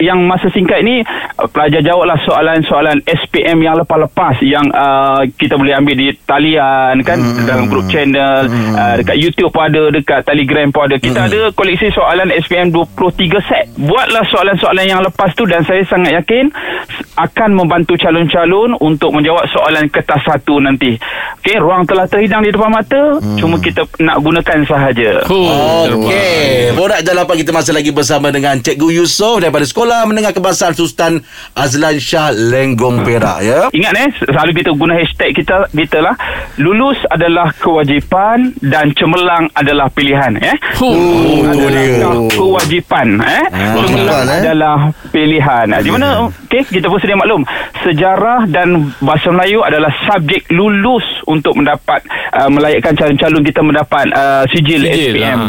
yang 0.00 0.24
masa 0.26 0.48
singkat 0.50 0.82
ni 0.82 1.02
uh, 1.02 1.48
pelajar 1.50 1.82
jawablah 1.82 2.18
soalan-soalan 2.24 3.02
SPM 3.06 3.62
yang 3.62 3.78
lepas-lepas 3.82 4.38
yang 4.42 4.66
uh, 4.72 5.22
kita 5.38 5.54
boleh 5.56 5.74
ambil 5.76 5.94
di 5.98 6.08
talian 6.24 7.00
kan 7.02 7.18
hmm. 7.18 7.46
dalam 7.46 7.66
grup 7.70 7.86
channel 7.88 8.48
hmm. 8.48 8.74
uh, 8.74 8.94
dekat 9.02 9.16
YouTube 9.18 9.50
pun 9.52 9.66
ada 9.68 9.92
dekat 9.92 10.24
Telegram 10.24 10.68
pun 10.70 10.82
ada 10.88 10.96
kita 10.98 11.20
hmm. 11.22 11.28
ada 11.28 11.40
koleksi 11.52 11.88
soalan 11.92 12.28
SPM 12.42 12.70
23 12.70 13.48
set 13.48 13.64
buatlah 13.76 14.24
soalan-soalan 14.30 14.86
yang 14.86 15.00
lepas 15.02 15.34
tu 15.34 15.44
dan 15.44 15.64
saya 15.66 15.82
sangat 15.86 16.22
yakin 16.22 16.50
s- 16.88 17.04
akan 17.18 17.54
membantu 17.54 17.98
calon-calon 17.98 18.74
untuk 18.80 19.12
menjawab 19.12 19.44
soalan 19.52 19.86
kertas 19.92 20.22
satu 20.24 20.58
nanti 20.58 20.96
okey 21.42 21.56
ruang 21.60 21.84
telah 21.84 22.06
terhidang 22.08 22.42
di 22.42 22.50
depan 22.54 22.70
mata 22.72 23.18
hmm. 23.18 23.38
cuma 23.38 23.58
kita 23.58 23.84
nak 24.00 24.18
gunakan 24.22 24.58
sahaja 24.64 25.24
Oh, 25.28 25.88
Okey, 25.88 26.72
borak 26.76 27.04
jalapan 27.04 27.36
kita 27.40 27.52
masih 27.52 27.72
lagi 27.72 27.90
bersama 27.90 28.28
dengan 28.32 28.58
Cikgu 28.58 29.02
Yusof 29.02 29.42
daripada 29.42 29.64
Sekolah 29.72 30.04
Menengah 30.04 30.36
Kebangsaan 30.36 30.76
Sultan 30.76 31.24
Azlan 31.56 31.96
Shah 31.96 32.28
Lenggong 32.28 33.08
Perak 33.08 33.40
ya. 33.40 33.72
Ingat 33.72 33.92
eh 33.96 34.10
selalu 34.20 34.60
kita 34.60 34.76
guna 34.76 35.00
hashtag 35.00 35.32
kita 35.32 35.64
kita 35.72 36.04
lah 36.04 36.12
lulus 36.60 37.00
adalah 37.08 37.48
kewajipan 37.56 38.52
dan 38.60 38.92
cemerlang 38.92 39.48
adalah 39.56 39.88
pilihan 39.88 40.36
eh. 40.44 40.56
Oh, 40.76 41.40
adalah 41.48 42.28
kewajipan 42.28 43.16
eh. 43.24 43.44
kewajipan, 43.48 43.80
Cemerlang 43.80 44.26
eh. 44.28 44.40
adalah 44.44 44.76
pilihan. 45.08 45.66
Di 45.80 45.88
mana 45.88 46.28
okey 46.28 46.68
kita 46.68 46.92
pun 46.92 47.00
sedia 47.00 47.16
maklum 47.16 47.40
sejarah 47.80 48.44
dan 48.52 48.92
bahasa 49.00 49.32
Melayu 49.32 49.64
adalah 49.64 49.88
subjek 50.04 50.52
lulus 50.52 51.02
untuk 51.24 51.56
mendapat 51.56 52.04
uh, 52.36 52.52
melayakkan 52.52 52.92
calon-calon 52.92 53.40
kita 53.40 53.64
mendapat 53.64 54.04
uh, 54.12 54.44
sijil, 54.52 54.84
Sijil, 54.84 55.16
SPM. 55.16 55.40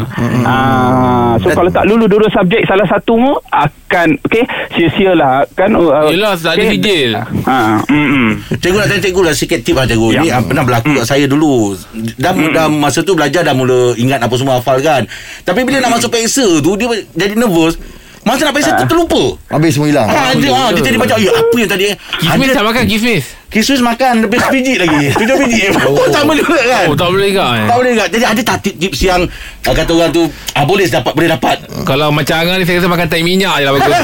ah. 0.48 0.48
Ah, 0.48 1.32
so 1.38 1.52
kalau 1.52 1.68
tak 1.68 1.84
lulus 1.84 2.08
dua-dua 2.08 2.32
subjek 2.32 2.64
salah 2.64 2.88
satu 2.88 3.12
mu 3.14 3.32
akan 3.50 4.03
okey 4.24 4.44
sia-sialah 4.74 5.46
kan 5.54 5.70
uh, 5.72 6.10
Yelah, 6.10 6.34
tak 6.36 6.58
ada 6.58 6.64
sijil. 6.68 7.10
Ha, 7.16 7.56
mm, 7.86 8.08
mm. 8.08 8.30
Cikgu 8.58 8.76
nak 8.76 8.86
tanya 8.88 9.00
cikgu 9.00 9.20
lah 9.22 9.34
sikit 9.34 9.60
tip 9.62 9.74
lah 9.74 9.86
cikgu. 9.86 10.08
Ya. 10.12 10.20
Ni 10.20 10.28
ah, 10.28 10.42
pernah 10.42 10.64
berlaku 10.64 10.90
kat 10.98 11.06
saya 11.06 11.24
dulu. 11.24 11.78
Dah, 12.16 12.32
dah 12.32 12.66
masa 12.68 13.00
tu 13.00 13.14
belajar 13.14 13.40
dah 13.40 13.54
mula 13.54 13.94
ingat 13.94 14.20
apa 14.20 14.34
semua 14.34 14.60
hafal 14.60 14.78
kan. 14.80 15.06
Tapi 15.42 15.62
bila 15.62 15.80
nak 15.80 15.96
masuk 15.96 16.10
peksa 16.10 16.60
tu 16.60 16.70
dia 16.74 16.88
jadi 17.14 17.34
nervous. 17.34 17.78
Masa 18.24 18.48
nak 18.48 18.56
peksa 18.56 18.72
tu 18.80 18.88
terlupa. 18.88 19.36
Habis 19.52 19.76
semua 19.76 19.92
hilang 19.92 20.08
Ha, 20.08 20.32
dia, 20.32 20.48
ha, 20.48 20.72
dia 20.72 20.80
jadi 20.80 20.96
macam 20.96 21.20
ya, 21.20 21.28
apa 21.28 21.56
yang 21.60 21.68
tadi 21.68 21.84
Kismis 22.24 22.48
Ada- 22.48 22.56
tak 22.56 22.64
makan 22.64 22.82
kismis? 22.88 23.24
Kismis 23.46 23.78
makan 23.78 24.22
lebih 24.22 24.40
sebiji 24.40 24.74
lagi. 24.76 25.12
Tujuh 25.12 25.36
biji. 25.38 25.62
Oh, 25.86 26.08
sama 26.08 26.32
juga 26.32 26.58
kan. 26.58 26.84
Oh, 26.86 26.94
tak 26.94 27.08
boleh 27.08 27.30
ke? 27.30 27.38
eh? 27.40 27.64
Tak 27.64 27.76
boleh 27.76 27.92
tak? 27.94 28.08
Jadi 28.10 28.24
ada 28.26 28.42
tak 28.42 28.56
tips-tips 28.60 29.00
yang 29.04 29.20
ah, 29.62 29.72
kata 29.72 29.92
orang 29.92 30.10
tu 30.10 30.22
ah, 30.52 30.64
boleh 30.64 30.84
dapat 30.84 31.12
boleh 31.12 31.28
dapat. 31.28 31.56
Kalau 31.82 32.08
macam 32.10 32.34
Angah 32.34 32.56
ni 32.56 32.64
Saya 32.64 32.78
rasa 32.78 32.88
makan 32.88 33.06
tai 33.06 33.20
minyak 33.20 33.54
je 33.54 33.64
lah 33.64 33.72
bagus 33.72 33.94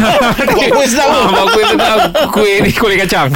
Buat 0.56 0.68
kuih 0.70 0.88
sedap 0.88 1.06
tu. 1.06 1.18
Ah, 1.18 1.28
Buat 1.28 1.46
kuih 1.48 1.66
sedap 1.68 1.98
Kuih 2.30 2.54
ni 2.58 2.70
kuih 2.72 2.96
kacang 2.98 3.28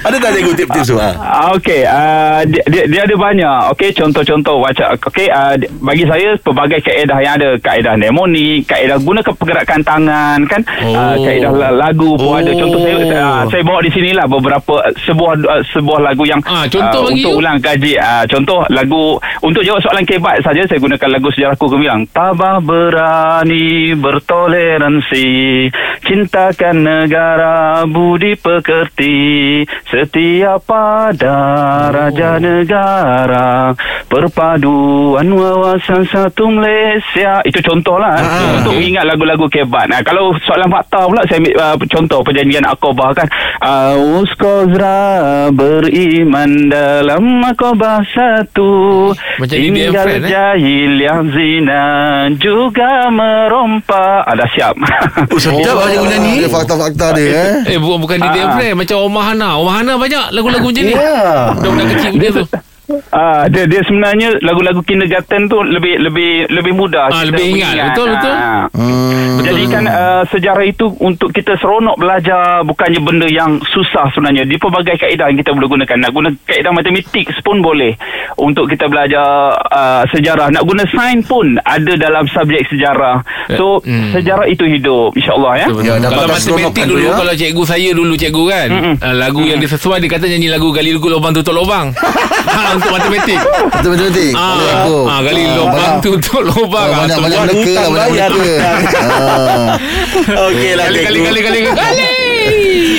Ada 0.00 0.16
tak 0.16 0.30
cikgu 0.32 0.52
tips-tips 0.56 0.88
tu? 0.88 0.96
Ha? 0.96 1.10
Okey, 1.50 1.80
uh, 1.82 2.40
dia, 2.44 2.62
dia, 2.66 2.82
dia 2.86 3.00
ada 3.02 3.14
banyak. 3.14 3.58
Okey, 3.72 3.90
contoh-contoh 3.92 4.56
macam 4.58 4.86
okey 5.00 5.26
uh, 5.28 5.54
bagi 5.80 6.04
saya 6.04 6.34
pelbagai 6.38 6.80
kaedah 6.80 7.18
yang 7.18 7.34
ada, 7.36 7.48
kaedah 7.56 7.94
mnemonik, 7.94 8.66
kaedah 8.66 8.96
gunakan 8.98 9.32
pergerakan 9.32 9.80
tangan 9.80 10.38
kan, 10.44 10.60
Oh. 10.80 10.92
uh, 10.92 11.14
kaedah 11.18 11.50
la- 11.52 11.76
lagu 11.78 12.14
pun 12.14 12.28
Oh. 12.28 12.38
ada. 12.38 12.50
Contoh 12.50 12.80
saya 12.80 12.96
uh, 12.98 13.42
saya 13.48 13.62
bawa 13.62 13.80
di 13.80 13.90
sinilah 14.08 14.24
beberapa 14.24 14.80
uh, 14.80 14.94
sebuah 15.04 15.32
uh, 15.44 15.62
sebuah 15.68 16.00
lagu 16.00 16.24
yang 16.24 16.40
Ah, 16.48 16.64
contoh 16.64 17.12
bagi 17.12 17.20
untuk 17.20 17.32
you. 17.36 17.40
ulang 17.44 17.60
kaji. 17.60 17.92
Uh, 18.00 18.24
contoh 18.24 18.64
lagu 18.72 19.20
untuk 19.44 19.60
jawab 19.60 19.84
soalan 19.84 20.08
kebat 20.08 20.40
saja 20.40 20.64
saya 20.64 20.80
gunakan 20.80 21.08
lagu 21.12 21.28
sejarahku 21.28 21.68
gemilang. 21.68 22.08
Tabah 22.08 22.56
berani 22.64 23.92
bertoleransi, 23.92 25.28
cintakan 26.08 26.76
negara 26.80 27.84
budi 27.84 28.32
pekerti, 28.32 29.60
setia 29.84 30.56
pada 30.56 31.36
raja 31.92 32.40
negara, 32.40 33.76
perpaduan 34.08 35.28
wawasan 35.28 36.02
satu 36.04 36.48
Malaysia. 36.48 37.44
Itu 37.44 37.60
contohlah 37.60 38.16
Ah, 38.18 38.58
untuk 38.58 38.74
ingat 38.74 39.04
lagu-lagu 39.04 39.46
kebat. 39.46 39.86
Nah, 39.86 40.00
kalau 40.02 40.32
soalan 40.42 40.68
fakta 40.68 41.04
pula 41.04 41.22
saya 41.28 41.38
ambil 41.38 41.54
uh, 41.54 41.76
contoh 41.86 42.20
perjanjian 42.24 42.64
Aqabah 42.64 43.10
kan. 43.14 43.28
Aus 43.60 44.32
Kozra 44.34 44.98
beriman 45.52 46.68
dalam 46.68 47.44
Aqabah 47.44 48.00
satu. 48.10 48.70
Macam 49.38 49.56
Tinggal 49.58 49.92
Friend, 49.94 50.24
eh? 50.24 50.30
jahil 50.30 50.92
yang 50.96 51.22
zina 51.30 51.84
juga 52.36 53.06
merompak. 53.08 54.24
Ada 54.24 54.44
siap. 54.52 54.74
Oh, 55.28 55.38
sedap 55.38 55.76
oh, 55.76 56.06
nyanyi. 56.08 56.42
Dia 56.42 56.50
fakta-fakta 56.50 57.06
dia 57.14 57.60
eh 57.66 57.74
Eh 57.74 57.78
bukan, 57.78 57.98
bukan 58.00 58.16
di 58.18 58.28
Ah. 58.40 58.54
Friend 58.56 58.74
Macam 58.78 58.96
Omar 59.04 59.32
Hana 59.32 59.58
Omar 59.58 59.82
Hana 59.82 59.98
banyak 59.98 60.24
lagu-lagu 60.30 60.66
macam 60.70 60.84
ni 60.84 60.94
Ya. 60.94 61.52
Budak-budak 61.52 61.86
kecil 61.92 62.12
dia 62.16 62.30
tu 62.32 62.44
Ah, 63.10 63.44
dia 63.46 63.64
dia 63.64 63.84
sebenarnya 63.84 64.40
lagu-lagu 64.40 64.80
kindergarten 64.80 65.44
tu 65.44 65.60
lebih 65.60 66.00
lebih 66.00 66.48
lebih 66.48 66.72
mudah 66.72 67.08
Ah, 67.08 67.20
lebih 67.20 67.52
ingat. 67.52 67.68
mengingat. 67.68 67.86
Betul, 67.92 68.06
betul. 68.10 68.32
Ah. 68.32 68.64
Hmm. 68.72 69.36
Jadikan 69.38 69.84
uh, 69.84 70.22
sejarah 70.26 70.64
itu 70.64 70.88
untuk 70.98 71.28
kita 71.28 71.52
seronok 71.54 71.96
belajar 71.96 72.64
bukannya 72.64 72.98
benda 72.98 73.26
yang 73.26 73.60
susah 73.62 74.08
sebenarnya. 74.10 74.44
Di 74.44 74.56
pelbagai 74.56 74.96
kaedah 74.96 75.28
yang 75.28 75.36
kita 75.36 75.52
boleh 75.52 75.68
gunakan. 75.70 75.96
Nak 75.98 76.10
guna 76.10 76.28
kaedah 76.42 76.70
matematik 76.70 77.06
pun 77.38 77.60
boleh 77.60 77.92
untuk 78.36 78.66
kita 78.66 78.86
belajar 78.86 79.26
uh, 79.68 80.02
sejarah. 80.08 80.48
Nak 80.48 80.64
guna 80.64 80.82
sains 80.86 81.22
pun 81.22 81.60
ada 81.60 81.92
dalam 81.94 82.24
subjek 82.26 82.64
sejarah. 82.66 83.20
So 83.54 83.80
Hmm. 83.80 84.10
sejarah 84.10 84.44
itu 84.44 84.64
hidup 84.64 85.12
insya-Allah 85.14 85.52
ya. 85.56 85.66
Betul, 85.68 85.84
Ya, 85.84 85.92
betul. 85.94 86.10
Kalau 86.10 86.28
matematik 86.28 86.72
kan 86.74 86.86
dulu 86.86 87.00
ya. 87.02 87.12
Kalau 87.14 87.34
cikgu 87.34 87.62
saya 87.64 87.90
dulu 87.90 88.14
cikgu 88.14 88.42
kan 88.44 88.68
Mm-mm. 88.68 88.94
uh, 88.98 89.14
Lagu 89.14 89.40
yang 89.42 89.56
dia 89.56 89.70
sesuai 89.70 89.98
Dia 89.98 90.10
kata 90.10 90.26
nyanyi 90.26 90.48
lagu 90.48 90.68
Gali 90.68 90.90
lubang 90.92 91.32
tutup 91.32 91.54
lubang 91.54 91.88
Untuk 92.78 92.90
matematik. 92.94 93.38
Betul 93.74 93.90
betul 93.98 94.06
betul. 94.14 94.30
Ah, 94.38 94.86
ah, 94.86 95.20
gali 95.26 95.42
lubang 95.50 95.94
tutup 95.98 96.42
lubang. 96.46 96.88
Ah, 96.94 96.98
Banyak 97.04 97.18
banyak 97.18 97.38
mereka 97.42 97.58
hutang 97.58 97.90
banyak 97.90 98.30
mereka. 98.38 98.70
Ah. 99.02 100.46
Okey 100.48 100.72
lah 100.78 100.86
Kali 100.86 100.98
kali 101.02 101.18
kali 101.20 101.40
kali 101.42 101.58
kali 101.66 102.27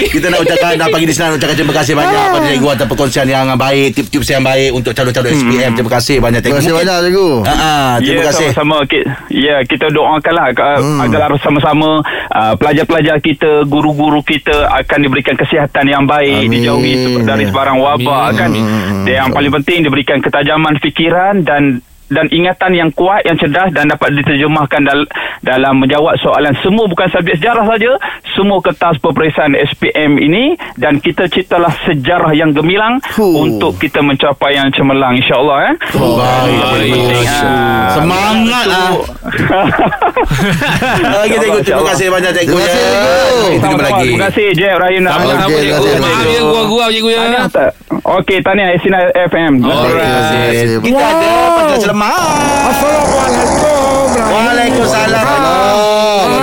Kita 0.10 0.26
nak 0.28 0.42
ucapkan 0.42 0.74
dah 0.76 0.88
pagi 0.88 1.06
di 1.06 1.14
sana 1.14 1.36
ucapkan 1.36 1.56
terima 1.56 1.76
kasih 1.76 1.94
banyak 1.94 2.24
pada 2.30 2.48
cikgu 2.48 2.70
atas 2.70 2.88
perkongsian 2.88 3.28
yang 3.28 3.46
baik, 3.54 3.94
tips-tips 3.94 4.30
yang 4.30 4.44
baik 4.44 4.70
untuk 4.72 4.92
calon-calon 4.92 5.30
SPM. 5.32 5.72
Terima 5.74 5.92
kasih 5.92 6.16
banyak 6.18 6.42
Terima 6.42 6.58
kasih 6.58 6.74
banyak 6.74 6.96
cikgu. 7.04 7.30
Ha 7.42 7.54
ah, 7.54 7.92
terima 7.98 8.14
ya, 8.16 8.28
kasih. 8.30 8.48
sama-sama. 8.52 8.78
Ki- 8.86 9.08
Ya, 9.30 9.62
kita 9.64 9.88
doakanlah 9.90 10.52
Hmm. 10.52 11.00
agar 11.00 11.32
sama-sama 11.40 12.02
uh, 12.30 12.54
pelajar-pelajar 12.56 13.18
kita, 13.20 13.64
guru-guru 13.66 14.20
kita 14.20 14.68
akan 14.68 15.00
diberikan 15.00 15.34
kesihatan 15.34 15.86
yang 15.86 16.04
baik, 16.04 16.46
Amin. 16.46 16.52
dijauhi 16.52 16.94
dari 17.24 17.46
sebarang 17.46 17.78
wabak 17.78 18.26
Amin. 18.30 18.38
kan. 18.38 18.50
Dan 19.06 19.14
yang 19.16 19.30
paling 19.30 19.54
penting 19.54 19.86
diberikan 19.86 20.20
ketajaman 20.20 20.76
fikiran 20.80 21.42
dan 21.42 21.80
dan 22.10 22.26
ingatan 22.28 22.74
yang 22.74 22.90
kuat 22.90 23.22
yang 23.22 23.38
cerdas 23.38 23.70
dan 23.70 23.86
dapat 23.86 24.18
diterjemahkan 24.18 24.82
dal- 24.82 25.10
dalam 25.40 25.78
menjawab 25.78 26.18
soalan 26.18 26.58
semua 26.60 26.90
bukan 26.90 27.06
subjek 27.06 27.38
sejarah 27.38 27.62
saja 27.64 27.92
semua 28.40 28.60
kertas 28.62 28.96
peperiksaan 28.98 29.52
SPM 29.52 30.16
ini 30.18 30.44
dan 30.76 30.96
kita 30.98 31.28
ciptalah 31.28 31.76
sejarah 31.84 32.32
yang 32.32 32.52
gemilang 32.52 33.04
Huh. 33.12 33.44
untuk 33.44 33.76
kita 33.76 34.00
mencapai 34.00 34.56
yang 34.56 34.72
cemerlang 34.72 35.12
insyaallah 35.14 35.58
eh 35.66 35.76
Baik. 35.92 36.60
penting, 36.72 37.28
ah. 37.28 37.92
Semangat 37.92 38.66
ah. 38.70 38.92
Okey 41.20 41.38
cikgu 41.38 41.60
terima 41.62 41.84
kasih 41.86 42.08
banyak 42.08 42.32
cikgu. 42.34 42.48
Terima 42.50 42.64
kasih, 42.64 42.80
cikgu. 42.80 43.04
Kita 43.50 43.60
jumpa 43.60 43.60
Sama-sama. 43.60 43.84
lagi. 43.92 44.08
Terima 44.08 44.24
kasih 44.26 44.46
Jeb 44.54 44.76
Rahim 44.78 45.02
Sama-sama 45.04 45.36
Okey, 45.42 45.60
cikgu. 45.60 45.76
terima 45.76 45.84
kasih, 45.84 46.00
Maaf 46.00 46.16
cikgu. 46.16 46.32
ya 46.32 46.42
gua-gua 46.46 46.84
cikgu 46.88 47.10
ya. 47.10 47.20
Tahniah 47.20 47.48
tak? 47.50 47.70
Okey, 48.00 48.38
tahniah 48.40 48.80
Sinar 48.80 49.06
FM. 49.14 49.54
Alright. 49.60 50.80
Kita 50.80 51.04
ada 51.04 51.30
Pantai 51.52 51.78
Selamat. 51.78 52.16
Assalamualaikum. 52.70 54.08
Waalaikumsalam. 54.30 55.26
Oh, 55.28 56.40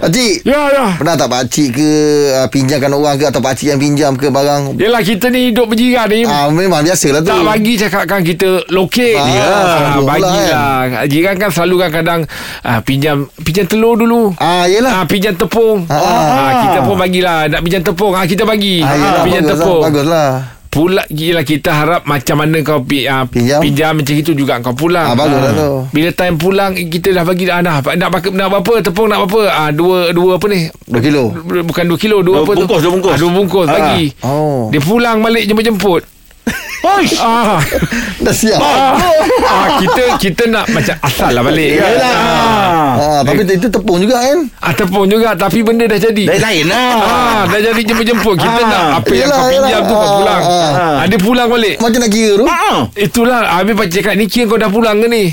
Pakcik 0.00 0.34
Ya, 0.42 0.60
ya. 0.68 0.86
Pernah 0.94 1.14
tak 1.14 1.28
pakcik 1.28 1.68
ke 1.72 1.90
uh, 2.32 2.46
Pinjamkan 2.46 2.90
orang 2.90 3.14
ke 3.14 3.24
Atau 3.24 3.38
pakcik 3.38 3.68
yang 3.68 3.78
pinjam 3.78 4.12
ke 4.14 4.28
barang 4.28 4.74
Yelah 4.74 5.00
kita 5.00 5.28
ni 5.28 5.50
hidup 5.50 5.66
berjiran 5.66 6.06
ni. 6.06 6.22
Ah 6.22 6.46
Memang 6.48 6.80
biasalah 6.80 7.20
tu 7.20 7.28
Tak 7.28 7.42
bagi 7.42 7.74
cakapkan 7.74 8.20
kita 8.22 8.48
lokek 8.68 9.14
Ah, 9.14 9.24
dia. 9.24 9.42
pula, 9.94 10.06
bagilah. 10.08 10.76
Jiran 11.04 11.34
kan 11.36 11.50
selalu 11.50 11.74
kan 11.78 11.90
kadang 11.92 12.20
ah, 12.62 12.80
pinjam 12.80 13.16
pinjam 13.40 13.64
telur 13.64 13.94
dulu. 13.94 14.34
Ah 14.36 14.64
yelah 14.64 14.92
Ah, 14.92 15.04
pinjam 15.04 15.34
tepung. 15.34 15.86
Ah. 15.86 15.98
Ah, 15.98 16.52
kita 16.62 16.78
pun 16.82 16.94
bagilah 16.94 17.46
nak 17.46 17.60
pinjam 17.60 17.82
tepung. 17.82 18.12
Ah, 18.12 18.24
kita 18.24 18.42
bagi. 18.42 18.80
Ah, 18.80 18.94
yelah, 18.94 19.22
pinjam 19.22 19.42
bagus 19.44 19.52
tepung. 19.54 19.76
lah, 19.76 19.86
Bagus 19.86 20.06
lah 20.06 20.30
Pula 20.68 21.00
gila 21.06 21.40
kita 21.40 21.72
harap 21.72 22.04
macam 22.04 22.38
mana 22.38 22.60
kau 22.60 22.80
pi, 22.80 23.04
ah, 23.04 23.24
Pinjam? 23.24 23.58
pinjam 23.58 23.92
macam 23.94 24.14
itu 24.14 24.32
juga 24.32 24.60
kau 24.60 24.72
pulang. 24.72 25.08
Ah, 25.08 25.16
bagus 25.16 25.40
lah 25.40 25.52
tu. 25.52 25.70
Bila 25.90 26.08
time 26.12 26.36
pulang 26.36 26.70
kita 26.76 27.08
dah 27.10 27.24
bagi 27.24 27.44
dah 27.44 27.58
nah, 27.58 27.80
nak 27.80 28.10
pakai 28.10 28.30
nak 28.30 28.48
berapa 28.50 28.72
tepung 28.80 29.08
nak 29.08 29.24
berapa? 29.24 29.42
Ah 29.48 29.70
dua 29.70 30.10
dua 30.10 30.36
apa 30.36 30.46
ni? 30.46 30.68
2 30.84 31.00
kilo 31.00 31.32
Bukan 31.64 31.84
2 31.86 31.96
kilo 31.96 32.20
Dua 32.20 32.34
Dua 32.34 32.36
apa 32.42 32.52
bungkus, 32.54 32.68
tu 32.74 32.82
dua 32.82 32.92
bungkus. 32.92 33.10
ah, 33.10 33.18
Dua 33.18 33.30
bungkus 33.30 33.66
Ah. 33.66 33.72
bagi 33.74 34.04
Oh. 34.20 34.68
Dia 34.68 34.80
pulang 34.80 35.18
balik 35.18 35.44
jemput-jemput 35.44 36.02
ah, 37.18 37.58
Dah 38.18 38.30
siap. 38.30 38.60
Ah, 38.60 38.94
Kita 39.78 40.02
kita 40.16 40.42
nak 40.46 40.66
macam 40.68 40.94
asal 41.00 41.30
lah 41.30 41.42
balik. 41.42 41.74
Kan? 41.74 41.94
ah, 42.00 43.20
Tapi 43.22 43.42
itu 43.44 43.66
tepung 43.66 43.98
juga 43.98 44.20
kan? 44.20 44.38
Ah, 44.58 44.72
Tepung 44.72 45.06
juga 45.06 45.34
Tapi 45.34 45.62
benda 45.62 45.84
dah 45.84 45.98
jadi. 45.98 46.24
Lain-lain 46.28 46.64
lah. 46.66 46.90
Ah, 46.96 47.40
dah 47.46 47.60
jadi 47.60 47.80
jemput-jemput. 47.84 48.36
Kita 48.36 48.60
Ah. 48.60 48.68
nak 48.68 48.84
apa 48.98 49.12
yang 49.12 49.28
kau 49.28 49.42
pinjam 49.42 49.64
yelah. 49.64 49.80
tu 49.80 49.94
kau 49.94 49.98
Ah, 49.98 50.12
pulang. 50.14 50.42
Ah. 50.42 50.70
ah, 50.94 51.06
Dia 51.06 51.18
pulang 51.18 51.48
balik. 51.48 51.74
Macam 51.78 51.98
nak 51.98 52.10
kira 52.10 52.32
tu. 52.34 52.44
Ah. 52.44 52.78
Itulah 52.94 53.40
Habis 53.48 53.74
pakcik 53.74 53.96
cakap 53.98 54.14
Ni 54.14 54.24
kira 54.26 54.44
kau 54.46 54.56
dah 54.56 54.70
pulang 54.70 54.96
ke 54.98 55.08
ni 55.08 55.24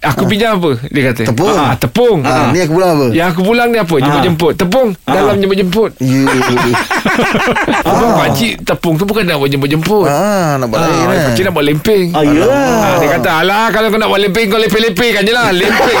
Aku 0.00 0.24
pinjam 0.24 0.56
apa? 0.56 0.80
Dia 0.86 1.12
kata. 1.12 1.28
Tepung. 1.28 1.52
ah, 1.52 1.76
Tepung. 1.76 2.18
Ah, 2.22 2.48
Ni 2.48 2.58
aku 2.58 2.72
pulang 2.72 2.90
apa? 2.94 3.06
Yang 3.10 3.28
aku 3.30 3.40
pulang 3.42 3.68
ni 3.68 3.76
apa? 3.76 3.94
Jemput-jemput 3.94 4.52
Tepung. 4.56 4.88
Dalam 5.04 5.36
jemput-jemput 5.36 5.90
Ya 6.00 6.24
Tepung 7.84 8.12
pakcik 8.14 8.52
Tepung 8.62 8.94
tu 8.94 9.04
bukan 9.04 9.22
nak 9.22 9.36
buat 9.36 9.50
jemput-jemput 9.50 10.08
Ah, 10.08 10.56
nak 10.56 10.66
buat 10.66 10.80
lain 10.80 10.96
Ah, 10.96 11.12
eh. 11.12 11.24
Pakcik 11.26 11.42
nak 11.44 11.52
buat 11.52 11.66
lempeng 11.66 12.06
Ah, 12.10 12.22
yelah. 12.22 12.48
Ah, 12.48 12.96
Dia 12.96 13.08
kata 13.12 13.30
Alah 13.44 13.68
kalau 13.68 13.86
kau 13.88 14.00
nak 14.00 14.08
buat 14.08 14.20
lempeng 14.20 14.46
Kau 14.48 14.56
lempeng-lempeng 14.56 15.12
je 15.20 15.32
lah. 15.32 15.46
Lempeng 15.50 15.96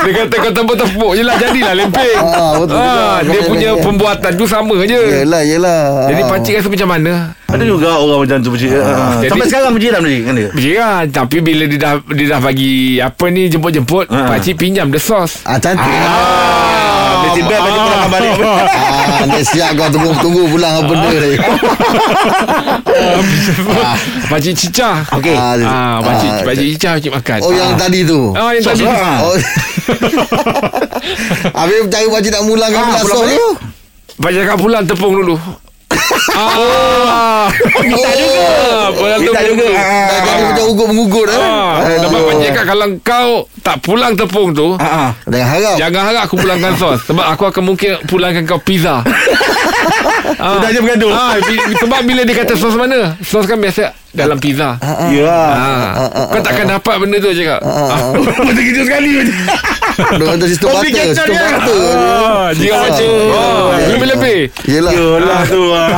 Dia 0.00 0.12
kata 0.16 0.34
kau 0.36 0.52
tepuk-tepuk 0.54 1.12
je 1.12 1.22
lah. 1.22 1.34
Jadilah 1.34 1.74
lempeng 1.76 2.14
Ah, 2.16 2.52
betul 2.56 2.78
ah, 2.78 3.18
Dia 3.22 3.40
punya 3.42 3.70
pembuatan 3.76 4.32
tu 4.34 4.46
sama 4.46 4.78
je. 4.82 5.02
Yelah 5.18 5.42
yelah. 5.42 5.82
Jadi 6.06 6.22
pakcik 6.24 6.54
rasa 6.56 6.68
macam 6.68 6.88
mana 6.88 7.12
Ada 7.50 7.64
juga 7.64 7.90
orang 7.94 8.18
macam 8.20 8.36
tu 8.38 8.50
Pakcik. 8.50 8.70
Ah. 8.72 9.18
Jadi- 9.18 9.28
Sampai 9.28 9.46
sekarang 9.46 9.70
berjiran 9.72 10.00
tadi 10.00 10.18
kan 10.20 10.32
dia? 10.32 10.48
Berjiran 10.50 11.04
Tapi 11.08 11.36
bila 11.40 11.64
dia 11.64 11.78
dah 11.78 11.94
Dia 12.06 12.26
dah 12.28 12.40
bagi 12.40 12.72
Apa 12.96 13.24
ni 13.26 13.42
Jemput-jemput 13.46 14.06
Ah. 14.06 14.28
Pakcik 14.28 14.54
pinjam 14.56 14.88
the 14.88 14.98
sauce 14.98 15.42
Ah 15.42 15.56
cantik 15.56 15.82
Ah, 15.82 17.26
Mesti 17.26 17.42
best 17.42 17.60
bagi 17.60 17.76
pulang 17.76 18.08
balik. 18.08 18.32
Ah, 18.40 19.24
dia 19.28 19.42
siap 19.44 19.70
kau 19.74 19.88
tunggu 19.88 20.10
tunggu 20.16 20.42
pulang 20.46 20.72
apa 20.74 20.88
benda 20.88 21.10
ni. 21.20 21.36
Pakcik 24.26 24.54
cicah 24.56 25.04
Okey. 25.10 25.34
Ah, 25.34 25.52
dia- 25.54 25.68
Ah, 25.68 25.96
pakcik, 26.00 26.30
ah, 26.30 26.40
pakcik 26.42 26.66
cicah 26.70 26.92
pakcik 26.94 27.12
makan 27.12 27.38
Oh 27.40 27.52
yang 27.52 27.74
tadi 27.76 28.00
tu. 28.02 28.20
Oh 28.30 28.50
yang 28.50 28.64
tadi 28.64 28.84
Ah. 28.88 29.18
Oh. 29.22 29.34
Habis 31.52 31.76
cara 31.88 32.06
pakcik 32.08 32.30
nak 32.30 32.42
mulangkan 32.42 32.80
Ah, 32.80 32.88
pula 32.88 33.00
pulang 33.02 33.20
balik. 33.20 33.36
tu. 33.36 33.50
Pakcik 34.16 34.40
cakap 34.40 34.56
pulang 34.56 34.82
tepung 34.84 35.14
dulu 35.14 35.36
Ah, 36.30 37.46
Minta 37.80 38.10
juga. 38.12 38.46
pulang 38.92 39.18
Minta 39.18 39.30
tepung 39.32 39.46
juga. 39.48 39.64
dulu. 39.64 39.68
Ah. 39.72 40.06
Dah 40.06 40.20
jadi 40.20 40.42
macam 40.44 40.64
ugut 40.66 40.86
mengugut 40.88 41.26
eh. 41.26 41.38
Ah, 41.38 41.74
pakcik 42.20 42.50
cakap 42.50 42.64
Kalau 42.66 42.86
kau 43.00 43.30
tak 43.60 43.76
pulang 43.80 44.12
tepung 44.14 44.48
tu 44.50 44.68
Ah, 44.76 44.84
ah. 44.84 45.10
Jangan 45.24 45.48
harap. 45.48 45.74
Jangan 45.76 46.02
harap 46.04 46.22
aku 46.24 46.34
pulangkan 46.36 46.72
sos 46.74 46.98
Sebab 47.04 47.24
aku 47.26 47.42
akan 47.46 47.62
mungkin 47.64 47.90
Pulangkan 48.04 48.42
kau 48.44 48.58
pizza 48.58 49.00
ah. 49.00 49.02
Sudah 50.56 50.68
je 50.68 50.80
bergaduh. 50.80 51.10
ah, 51.10 51.34
Sebab 51.76 52.00
bila 52.02 52.22
dia 52.22 52.36
kata 52.36 52.54
sos 52.54 52.74
mana 52.74 53.14
Sos 53.20 53.44
kan 53.44 53.56
biasa 53.56 53.94
Dalam 54.10 54.36
pizza 54.36 54.74
Ya. 55.08 55.30
ah. 55.30 56.26
Kau 56.28 56.40
takkan 56.40 56.66
dapat 56.68 56.94
benda 56.98 57.16
tu 57.16 57.30
cakap 57.30 57.62
ah. 57.62 58.10
Macam 58.42 58.58
gitu 58.58 58.82
sekali. 58.82 59.22
Dia 60.00 60.24
kata 60.26 60.44
sistem 60.44 60.66
butter, 60.66 60.80
Complicated 60.80 61.12
sistem 61.12 61.28
dia. 61.28 61.44
Ah, 61.44 62.50
Ah. 62.50 62.80
macam 62.80 63.10
ah, 63.30 63.66
Lebih-lebih 63.86 64.40
Yelah. 64.66 64.92
Yalah 64.92 65.40
tu 65.44 65.62
ah. 65.70 65.88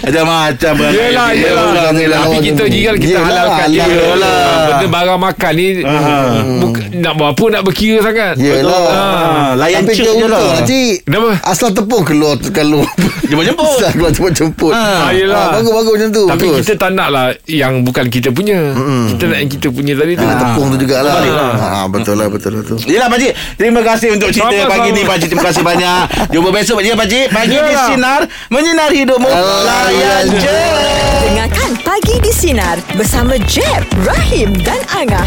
Macam-macam 0.00 0.72
beranak. 0.74 0.96
Yelah, 0.96 1.28
yelah. 1.30 1.66
Yelah, 1.68 1.92
yelah. 2.02 2.18
Tapi 2.24 2.36
kita 2.42 2.62
jiran 2.66 2.96
kita 2.96 3.12
Yelah, 3.14 3.26
halalkan 3.28 3.66
je. 3.68 3.78
yelah. 3.78 4.38
Benda 4.68 4.86
barang 4.88 5.20
makan 5.20 5.52
ni 5.54 5.66
nak 6.98 7.12
buat 7.14 7.30
apa 7.30 7.44
nak 7.48 7.62
berkira 7.62 7.98
sangat. 8.00 8.34
Yelah. 8.34 8.82
Ah, 8.88 9.50
layan 9.54 9.84
cek 9.84 9.94
je 9.94 10.26
lah. 10.26 10.42
Kenapa? 11.04 11.30
Asal 11.44 11.70
tepung 11.70 12.02
keluar 12.02 12.34
keluar. 12.40 12.88
Jemput-jemput. 13.22 13.76
Asal 13.78 13.90
keluar 13.92 14.10
jemput-jemput. 14.10 14.72
Ah, 14.72 15.12
yelah. 15.12 15.38
Ah, 15.38 15.48
bagus-bagus 15.54 15.92
macam 15.94 16.10
tu. 16.10 16.24
Tapi 16.26 16.46
kita 16.58 16.72
tak 16.74 16.90
nak 16.92 17.08
lah 17.10 17.26
yang 17.44 17.82
bukan 17.82 18.06
kita 18.06 18.28
punya. 18.28 18.72
Kita 19.08 19.24
nak 19.24 19.38
yang 19.38 19.50
kita 19.50 19.68
punya 19.68 19.92
tadi 19.94 20.12
tu. 20.14 20.22
Ah, 20.22 20.36
tepung 20.36 20.66
tu 20.70 20.76
jugalah. 20.78 21.14
Balik 21.16 21.32
lah. 21.32 21.50
Ah, 21.58 21.86
betul 21.86 22.14
lah, 22.14 22.26
betul 22.26 22.50
lah 22.52 22.62
tu. 22.62 22.76
Yelah 22.84 23.08
Pakcik 23.08 23.32
Terima 23.54 23.80
kasih 23.82 24.08
untuk 24.10 24.28
cerita 24.28 24.48
Sama-sama. 24.50 24.72
pagi 24.72 24.88
ni 24.90 25.02
Pakcik 25.02 25.28
Terima 25.28 25.44
kasih 25.44 25.62
banyak 25.62 26.00
Jumpa 26.32 26.48
besok 26.50 26.76
Pakcik 26.78 26.94
Pakcik 26.94 27.26
Pagi 27.28 27.56
di. 27.56 27.74
Sinar 27.86 28.22
Menyinar 28.48 28.90
hidupmu 28.90 29.28
Layan 29.28 30.24
je 30.34 30.60
Dengarkan 31.22 31.70
Pagi 31.80 32.16
di 32.18 32.30
Sinar 32.30 32.76
bersama 32.94 33.36
Jeb, 33.44 33.82
Rahim 34.02 34.54
dan 34.60 34.80
Angah. 34.90 35.26